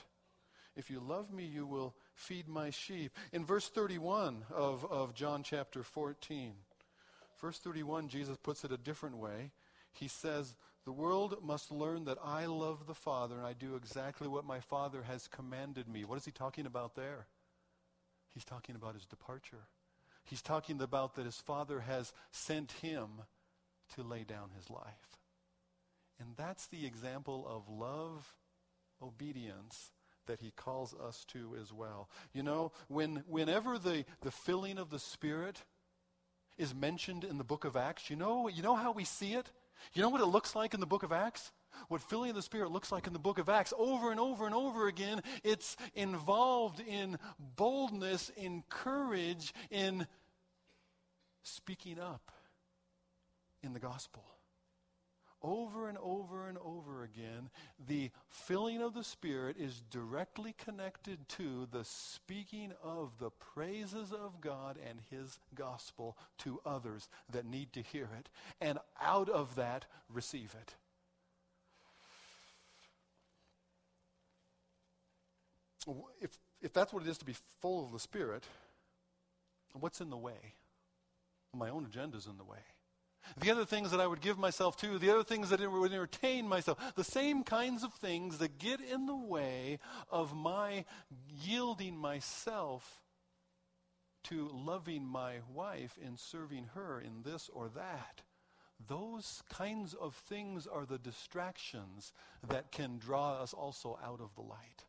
If 0.76 0.89
you 0.89 1.00
love 1.00 1.32
me, 1.32 1.46
you 1.46 1.68
will 1.68 1.94
feed 2.15 2.48
my 2.48 2.72
sheep. 2.72 3.15
In 3.32 3.46
verse 3.46 3.70
31 3.70 4.44
of, 4.54 4.86
of 4.91 5.13
John 5.13 5.44
chapter 5.44 5.84
14, 5.84 6.54
verse 7.39 7.60
31, 7.60 8.10
Jesus 8.10 8.38
puts 8.41 8.63
it 8.65 8.72
a 8.72 8.78
different 8.78 9.18
way. 9.18 9.52
He 9.94 10.08
says, 10.08 10.56
The 10.84 10.91
world 10.91 11.38
must 11.44 11.72
learn 11.72 12.06
that 12.06 12.18
I 12.24 12.48
love 12.48 12.88
the 12.88 12.96
Father 12.96 13.36
and 13.36 13.46
I 13.46 13.54
do 13.54 13.76
exactly 13.76 14.28
what 14.28 14.46
my 14.46 14.60
Father 14.60 15.04
has 15.04 15.28
commanded 15.28 15.88
me. 15.88 16.06
What 16.06 16.18
is 16.18 16.26
he 16.26 16.32
talking 16.32 16.65
about 16.65 16.96
there? 16.96 17.28
He's 18.34 18.46
talking 18.46 18.76
about 18.76 18.96
his 18.96 19.06
departure. 19.06 19.68
He's 20.25 20.41
talking 20.41 20.81
about 20.81 21.15
that 21.15 21.25
his 21.25 21.38
father 21.38 21.81
has 21.81 22.11
sent 22.31 22.73
him 22.73 23.21
to 23.95 24.03
lay 24.03 24.23
down 24.23 24.49
his 24.55 24.69
life. 24.69 25.19
And 26.19 26.29
that's 26.35 26.67
the 26.67 26.85
example 26.85 27.45
of 27.47 27.69
love, 27.69 28.33
obedience 29.01 29.91
that 30.27 30.41
he 30.41 30.51
calls 30.51 30.93
us 30.95 31.23
to 31.25 31.55
as 31.61 31.71
well. 31.71 32.09
You 32.33 32.43
know, 32.43 32.71
when, 32.88 33.23
whenever 33.27 33.77
the, 33.77 34.05
the 34.21 34.31
filling 34.31 34.77
of 34.77 34.89
the 34.89 34.99
Spirit 34.99 35.63
is 36.57 36.73
mentioned 36.73 37.23
in 37.23 37.38
the 37.38 37.43
book 37.43 37.65
of 37.65 37.75
Acts, 37.75 38.09
you 38.09 38.15
know, 38.15 38.47
you 38.47 38.63
know 38.63 38.75
how 38.75 38.91
we 38.91 39.03
see 39.03 39.33
it? 39.33 39.51
You 39.93 40.01
know 40.01 40.09
what 40.09 40.21
it 40.21 40.27
looks 40.27 40.55
like 40.55 40.73
in 40.73 40.79
the 40.79 40.85
book 40.85 41.03
of 41.03 41.11
Acts? 41.11 41.51
What 41.88 42.01
filling 42.01 42.29
of 42.31 42.35
the 42.35 42.41
Spirit 42.41 42.71
looks 42.71 42.91
like 42.91 43.07
in 43.07 43.13
the 43.13 43.19
book 43.19 43.39
of 43.39 43.49
Acts 43.49 43.73
over 43.77 44.11
and 44.11 44.19
over 44.19 44.45
and 44.45 44.55
over 44.55 44.88
again. 44.88 45.21
It's 45.43 45.77
involved 45.93 46.79
in 46.79 47.17
boldness, 47.55 48.31
in 48.38 48.63
courage, 48.69 49.53
in 49.69 50.07
speaking 51.43 51.99
up 51.99 52.31
in 53.63 53.73
the 53.73 53.79
gospel. 53.79 54.23
Over 55.41 55.89
and 55.89 55.97
over 55.99 56.47
and 56.47 56.57
over 56.57 57.03
again, 57.03 57.51
the 57.88 58.09
filling 58.29 58.81
of 58.81 58.95
the 58.95 59.03
Spirit 59.03 59.57
is 59.59 59.83
directly 59.91 60.55
connected 60.57 61.29
to 61.29 61.67
the 61.71 61.83
speaking 61.83 62.73
of 62.83 63.11
the 63.19 63.29
praises 63.29 64.11
of 64.11 64.41
God 64.41 64.79
and 64.89 64.99
His 65.11 65.38
gospel 65.53 66.17
to 66.39 66.59
others 66.65 67.09
that 67.31 67.45
need 67.45 67.73
to 67.73 67.83
hear 67.83 68.09
it. 68.17 68.29
And 68.59 68.79
out 68.99 69.29
of 69.29 69.53
that, 69.55 69.85
receive 70.11 70.55
it. 70.59 70.73
If, 76.21 76.32
if 76.62 76.74
that's 76.74 76.93
what 76.93 77.04
it 77.04 77.10
is 77.10 77.17
to 77.19 77.26
be 77.26 77.36
full 77.62 77.86
of 77.86 77.91
the 77.91 78.00
Spirit, 78.00 78.43
what's 79.74 80.02
in 80.02 80.10
the 80.10 80.17
way? 80.17 80.56
My 81.54 81.69
own 81.69 81.86
agenda's 81.86 82.28
in 82.28 82.38
the 82.38 82.43
way. 82.43 82.60
The 83.38 83.52
other 83.52 83.65
things 83.65 83.91
that 83.91 84.00
I 84.00 84.08
would 84.08 84.21
give 84.21 84.38
myself 84.38 84.78
to, 84.78 85.00
the 85.00 85.10
other 85.10 85.24
things 85.24 85.50
that 85.50 85.60
would 85.60 85.91
entertain 85.91 86.48
myself, 86.48 86.78
the 86.95 87.04
same 87.04 87.43
kinds 87.43 87.84
of 87.84 87.93
things 87.93 88.38
that 88.38 88.60
get 88.60 88.80
in 88.82 89.08
the 89.08 89.15
way 89.15 89.80
of 90.12 90.36
my 90.36 90.86
yielding 91.28 91.98
myself 91.98 93.02
to 94.26 94.50
loving 94.54 95.06
my 95.06 95.38
wife 95.52 95.98
and 96.04 96.19
serving 96.19 96.69
her 96.74 97.00
in 97.00 97.24
this 97.24 97.50
or 97.54 97.69
that. 97.69 98.21
Those 98.88 99.41
kinds 99.50 99.93
of 99.93 100.15
things 100.15 100.67
are 100.67 100.86
the 100.86 100.98
distractions 100.98 102.12
that 102.48 102.71
can 102.71 102.98
draw 102.98 103.41
us 103.41 103.54
also 103.54 103.98
out 104.04 104.19
of 104.21 104.36
the 104.36 104.41
light. 104.41 104.84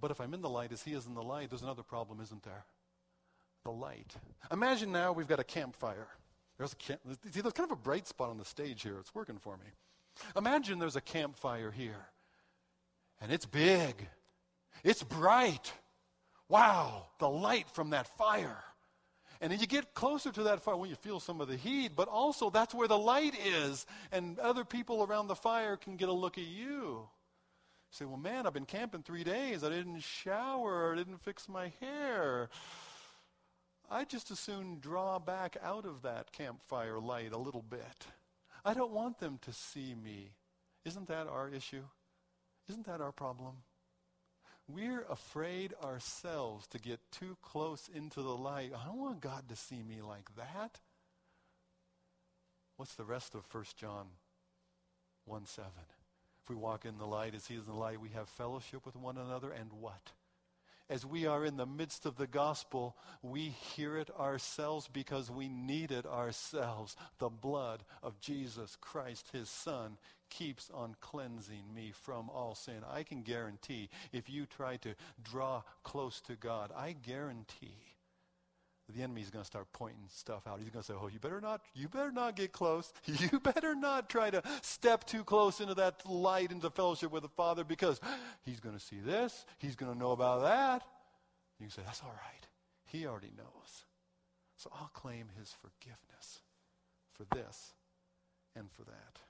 But 0.00 0.10
if 0.10 0.20
I'm 0.20 0.34
in 0.34 0.42
the 0.42 0.48
light 0.48 0.72
as 0.72 0.82
he 0.82 0.92
is 0.92 1.06
in 1.06 1.14
the 1.14 1.22
light, 1.22 1.50
there's 1.50 1.62
another 1.62 1.82
problem, 1.82 2.20
isn't 2.20 2.42
there? 2.42 2.64
The 3.64 3.70
light. 3.72 4.14
Imagine 4.52 4.92
now 4.92 5.12
we've 5.12 5.28
got 5.28 5.40
a 5.40 5.44
campfire. 5.44 6.08
There's 6.56 6.72
a 6.72 6.76
camp, 6.76 7.00
see, 7.30 7.40
there's 7.40 7.52
kind 7.52 7.70
of 7.70 7.78
a 7.78 7.80
bright 7.80 8.06
spot 8.06 8.30
on 8.30 8.38
the 8.38 8.44
stage 8.44 8.82
here. 8.82 8.98
It's 8.98 9.14
working 9.14 9.38
for 9.38 9.56
me. 9.56 9.66
Imagine 10.36 10.78
there's 10.78 10.96
a 10.96 11.00
campfire 11.00 11.70
here, 11.70 12.08
and 13.20 13.30
it's 13.30 13.46
big, 13.46 14.08
it's 14.82 15.04
bright. 15.04 15.72
Wow, 16.48 17.06
the 17.20 17.28
light 17.28 17.70
from 17.70 17.90
that 17.90 18.08
fire. 18.16 18.64
And 19.40 19.52
then 19.52 19.60
you 19.60 19.68
get 19.68 19.94
closer 19.94 20.32
to 20.32 20.42
that 20.44 20.64
fire 20.64 20.76
when 20.76 20.90
you 20.90 20.96
feel 20.96 21.20
some 21.20 21.40
of 21.40 21.46
the 21.46 21.56
heat, 21.56 21.92
but 21.94 22.08
also 22.08 22.50
that's 22.50 22.74
where 22.74 22.88
the 22.88 22.98
light 22.98 23.34
is, 23.46 23.86
and 24.10 24.40
other 24.40 24.64
people 24.64 25.04
around 25.04 25.28
the 25.28 25.36
fire 25.36 25.76
can 25.76 25.96
get 25.96 26.08
a 26.08 26.12
look 26.12 26.38
at 26.38 26.46
you 26.46 27.08
say, 27.90 28.04
well, 28.04 28.16
man, 28.16 28.46
I've 28.46 28.52
been 28.52 28.64
camping 28.64 29.02
three 29.02 29.24
days. 29.24 29.64
I 29.64 29.70
didn't 29.70 30.00
shower. 30.00 30.92
I 30.92 30.96
didn't 30.96 31.22
fix 31.22 31.48
my 31.48 31.72
hair. 31.80 32.50
I 33.90 34.04
just 34.04 34.30
as 34.30 34.38
soon 34.38 34.78
draw 34.80 35.18
back 35.18 35.56
out 35.62 35.86
of 35.86 36.02
that 36.02 36.32
campfire 36.32 36.98
light 36.98 37.32
a 37.32 37.38
little 37.38 37.62
bit. 37.62 38.06
I 38.64 38.74
don't 38.74 38.92
want 38.92 39.18
them 39.18 39.38
to 39.42 39.52
see 39.52 39.94
me. 39.94 40.32
Isn't 40.84 41.08
that 41.08 41.26
our 41.26 41.48
issue? 41.48 41.84
Isn't 42.68 42.86
that 42.86 43.00
our 43.00 43.12
problem? 43.12 43.54
We're 44.68 45.06
afraid 45.08 45.72
ourselves 45.82 46.66
to 46.68 46.78
get 46.78 47.00
too 47.10 47.38
close 47.40 47.88
into 47.88 48.20
the 48.20 48.36
light. 48.36 48.72
I 48.76 48.86
don't 48.86 48.98
want 48.98 49.22
God 49.22 49.48
to 49.48 49.56
see 49.56 49.82
me 49.82 50.02
like 50.02 50.36
that. 50.36 50.80
What's 52.76 52.94
the 52.94 53.04
rest 53.04 53.34
of 53.34 53.44
1 53.50 53.64
John 53.76 54.08
1 55.24 55.46
7? 55.46 55.72
We 56.48 56.56
walk 56.56 56.84
in 56.84 56.98
the 56.98 57.06
light 57.06 57.34
as 57.34 57.46
he 57.46 57.54
is 57.54 57.66
in 57.66 57.72
the 57.72 57.78
light, 57.78 58.00
we 58.00 58.10
have 58.10 58.28
fellowship 58.28 58.86
with 58.86 58.96
one 58.96 59.18
another. 59.18 59.50
And 59.50 59.72
what? 59.72 60.12
As 60.90 61.04
we 61.04 61.26
are 61.26 61.44
in 61.44 61.58
the 61.58 61.66
midst 61.66 62.06
of 62.06 62.16
the 62.16 62.26
gospel, 62.26 62.96
we 63.22 63.48
hear 63.48 63.98
it 63.98 64.10
ourselves 64.18 64.88
because 64.90 65.30
we 65.30 65.48
need 65.48 65.92
it 65.92 66.06
ourselves. 66.06 66.96
The 67.18 67.28
blood 67.28 67.84
of 68.02 68.20
Jesus 68.20 68.76
Christ, 68.80 69.28
his 69.32 69.50
son, 69.50 69.98
keeps 70.30 70.70
on 70.72 70.96
cleansing 71.00 71.74
me 71.74 71.92
from 71.92 72.30
all 72.30 72.54
sin. 72.54 72.82
I 72.90 73.02
can 73.02 73.22
guarantee 73.22 73.90
if 74.12 74.30
you 74.30 74.46
try 74.46 74.76
to 74.78 74.94
draw 75.22 75.62
close 75.84 76.20
to 76.22 76.36
God, 76.36 76.70
I 76.74 76.92
guarantee 76.92 77.87
the 78.94 79.02
enemy's 79.02 79.30
going 79.30 79.42
to 79.42 79.46
start 79.46 79.66
pointing 79.72 80.04
stuff 80.08 80.46
out. 80.46 80.58
He's 80.60 80.70
going 80.70 80.82
to 80.82 80.86
say, 80.86 80.94
"Oh, 81.00 81.08
you 81.08 81.18
better 81.18 81.40
not, 81.40 81.62
you 81.74 81.88
better 81.88 82.12
not 82.12 82.36
get 82.36 82.52
close. 82.52 82.92
You 83.06 83.40
better 83.40 83.74
not 83.74 84.08
try 84.08 84.30
to 84.30 84.42
step 84.62 85.04
too 85.04 85.24
close 85.24 85.60
into 85.60 85.74
that 85.74 86.08
light, 86.08 86.52
into 86.52 86.70
fellowship 86.70 87.10
with 87.10 87.22
the 87.22 87.28
Father, 87.28 87.64
because 87.64 88.00
he's 88.44 88.60
going 88.60 88.76
to 88.76 88.84
see 88.84 89.00
this. 89.00 89.44
He's 89.58 89.76
going 89.76 89.92
to 89.92 89.98
know 89.98 90.12
about 90.12 90.42
that." 90.42 90.82
You 91.58 91.66
can 91.66 91.74
say, 91.74 91.82
"That's 91.84 92.02
all 92.02 92.14
right. 92.14 92.46
He 92.86 93.06
already 93.06 93.32
knows." 93.36 93.84
So 94.56 94.70
I'll 94.72 94.90
claim 94.92 95.26
his 95.38 95.52
forgiveness 95.52 96.42
for 97.12 97.24
this 97.34 97.74
and 98.56 98.70
for 98.72 98.82
that. 98.84 99.20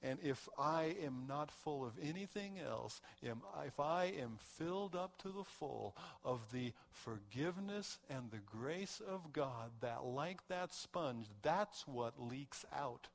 And 0.00 0.20
if 0.22 0.48
I 0.56 0.94
am 1.04 1.24
not 1.28 1.50
full 1.50 1.84
of 1.84 1.92
anything 2.00 2.60
else, 2.60 3.00
if 3.20 3.80
I 3.80 4.04
am 4.04 4.38
filled 4.38 4.94
up 4.94 5.20
to 5.22 5.28
the 5.28 5.42
full 5.42 5.96
of 6.24 6.52
the 6.52 6.72
forgiveness 6.90 7.98
and 8.08 8.30
the 8.30 8.38
grace 8.38 9.02
of 9.06 9.32
God, 9.32 9.70
that 9.80 10.04
like 10.04 10.46
that 10.48 10.72
sponge, 10.72 11.26
that's 11.42 11.86
what 11.88 12.22
leaks 12.22 12.64
out 12.72 13.08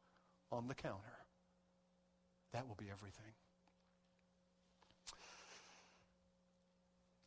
on 0.52 0.67
the 0.67 0.76
counter. 0.76 1.17
That 2.52 2.67
will 2.67 2.76
be 2.76 2.91
everything. 2.91 3.32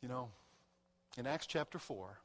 You 0.03 0.09
know, 0.09 0.29
in 1.17 1.25
Acts 1.25 1.47
chapter 1.47 1.79
4, 1.79 2.19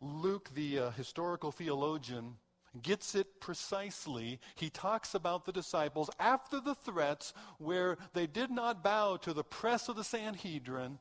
Luke, 0.00 0.50
the 0.54 0.78
uh, 0.78 0.90
historical 0.92 1.50
theologian, 1.50 2.36
gets 2.82 3.14
it 3.14 3.40
precisely. 3.40 4.40
He 4.56 4.70
talks 4.70 5.14
about 5.14 5.44
the 5.44 5.52
disciples 5.52 6.10
after 6.18 6.60
the 6.60 6.74
threats 6.74 7.32
where 7.58 7.96
they 8.12 8.26
did 8.26 8.50
not 8.50 8.82
bow 8.82 9.16
to 9.18 9.32
the 9.32 9.44
press 9.44 9.88
of 9.88 9.96
the 9.96 10.04
Sanhedrin. 10.04 10.98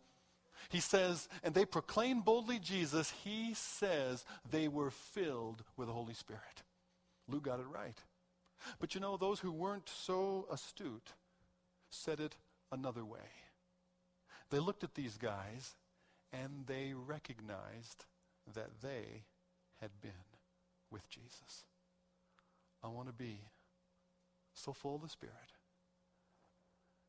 He 0.70 0.80
says, 0.80 1.28
and 1.44 1.54
they 1.54 1.66
proclaimed 1.66 2.26
boldly 2.26 2.60
Jesus. 2.60 3.12
He 3.24 3.54
says 3.54 4.26
they 4.50 4.68
were 4.68 4.92
filled 4.92 5.64
with 5.76 5.88
the 5.88 5.94
Holy 5.94 6.14
Spirit. 6.14 6.64
Luke 7.28 7.44
got 7.44 7.60
it 7.60 7.66
right. 7.68 7.98
But 8.80 8.96
you 8.96 9.02
know, 9.02 9.18
those 9.18 9.40
who 9.40 9.52
weren't 9.52 9.90
so 9.90 10.48
astute 10.52 11.14
said 11.90 12.20
it 12.20 12.36
another 12.72 13.04
way. 13.04 13.20
They 14.50 14.60
looked 14.60 14.84
at 14.84 14.96
these 14.96 15.18
guys 15.18 15.76
and 16.32 16.66
they 16.66 16.94
recognized 16.96 18.06
that 18.54 18.82
they 18.82 19.24
had 19.80 19.92
been 20.02 20.12
with 20.94 21.10
Jesus. 21.10 21.66
I 22.84 22.88
want 22.88 23.08
to 23.08 23.14
be 23.14 23.40
so 24.54 24.72
full 24.72 24.96
of 24.96 25.02
the 25.02 25.10
Spirit 25.10 25.34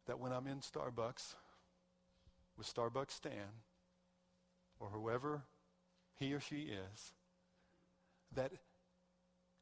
that 0.06 0.18
when 0.18 0.32
I'm 0.32 0.46
in 0.46 0.60
Starbucks 0.60 1.34
with 2.56 2.72
Starbucks 2.72 3.10
Stan 3.10 3.62
or 4.80 4.88
whoever 4.88 5.42
he 6.18 6.32
or 6.32 6.40
she 6.40 6.70
is, 6.70 7.12
that 8.34 8.52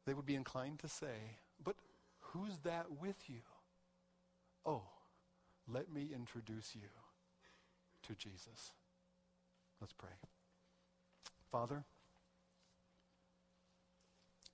they 0.07 0.15
would 0.15 0.27
be 0.27 0.35
inclined 0.35 0.79
to 0.81 0.89
say, 0.89 1.39
but 1.63 1.77
who's 2.21 2.59
that 2.65 2.87
with 3.01 3.17
you? 3.29 3.41
Oh, 4.65 4.83
let 5.69 5.93
me 5.93 6.09
introduce 6.15 6.75
you 6.75 6.89
to 8.07 8.15
Jesus. 8.15 8.73
Let's 9.81 9.93
pray. 9.93 10.11
Father, 11.51 11.85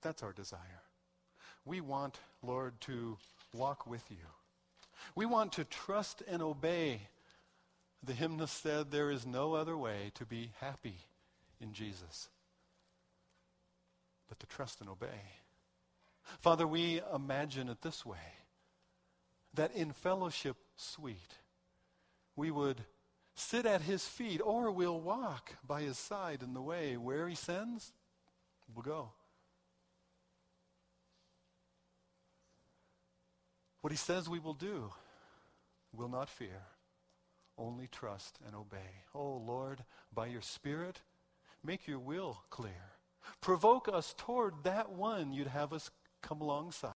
that's 0.01 0.23
our 0.23 0.33
desire. 0.33 0.83
We 1.65 1.81
want, 1.81 2.19
Lord, 2.41 2.79
to 2.81 3.17
walk 3.53 3.85
with 3.85 4.03
you. 4.09 4.25
We 5.15 5.25
want 5.25 5.53
to 5.53 5.63
trust 5.63 6.23
and 6.27 6.41
obey. 6.41 7.01
The 8.03 8.13
hymnist 8.13 8.61
said, 8.61 8.91
There 8.91 9.11
is 9.11 9.25
no 9.25 9.53
other 9.53 9.77
way 9.77 10.11
to 10.15 10.25
be 10.25 10.51
happy 10.59 10.97
in 11.59 11.73
Jesus 11.73 12.29
but 14.29 14.39
to 14.39 14.45
trust 14.45 14.79
and 14.79 14.89
obey. 14.89 15.07
Father, 16.39 16.67
we 16.67 17.01
imagine 17.13 17.67
it 17.69 17.81
this 17.81 18.05
way 18.05 18.17
that 19.55 19.75
in 19.75 19.91
fellowship 19.91 20.55
sweet, 20.77 21.33
we 22.35 22.51
would 22.51 22.81
sit 23.35 23.65
at 23.65 23.81
his 23.81 24.05
feet 24.05 24.39
or 24.43 24.71
we'll 24.71 24.99
walk 24.99 25.55
by 25.65 25.81
his 25.81 25.97
side 25.97 26.43
in 26.43 26.53
the 26.53 26.61
way. 26.61 26.95
Where 26.95 27.27
he 27.27 27.35
sends, 27.35 27.91
we'll 28.73 28.83
go. 28.83 29.09
What 33.81 33.91
he 33.91 33.97
says 33.97 34.27
we 34.27 34.39
will 34.39 34.53
do, 34.53 34.91
will 35.93 36.09
not 36.09 36.29
fear, 36.29 36.63
only 37.57 37.87
trust 37.87 38.39
and 38.45 38.55
obey. 38.55 39.03
Oh 39.13 39.37
Lord, 39.37 39.83
by 40.13 40.27
your 40.27 40.41
Spirit, 40.41 41.01
make 41.63 41.87
your 41.87 41.99
will 41.99 42.43
clear. 42.49 42.93
Provoke 43.41 43.87
us 43.87 44.15
toward 44.17 44.63
that 44.63 44.91
one 44.91 45.31
you'd 45.33 45.47
have 45.47 45.73
us 45.73 45.91
come 46.21 46.41
alongside. 46.41 46.87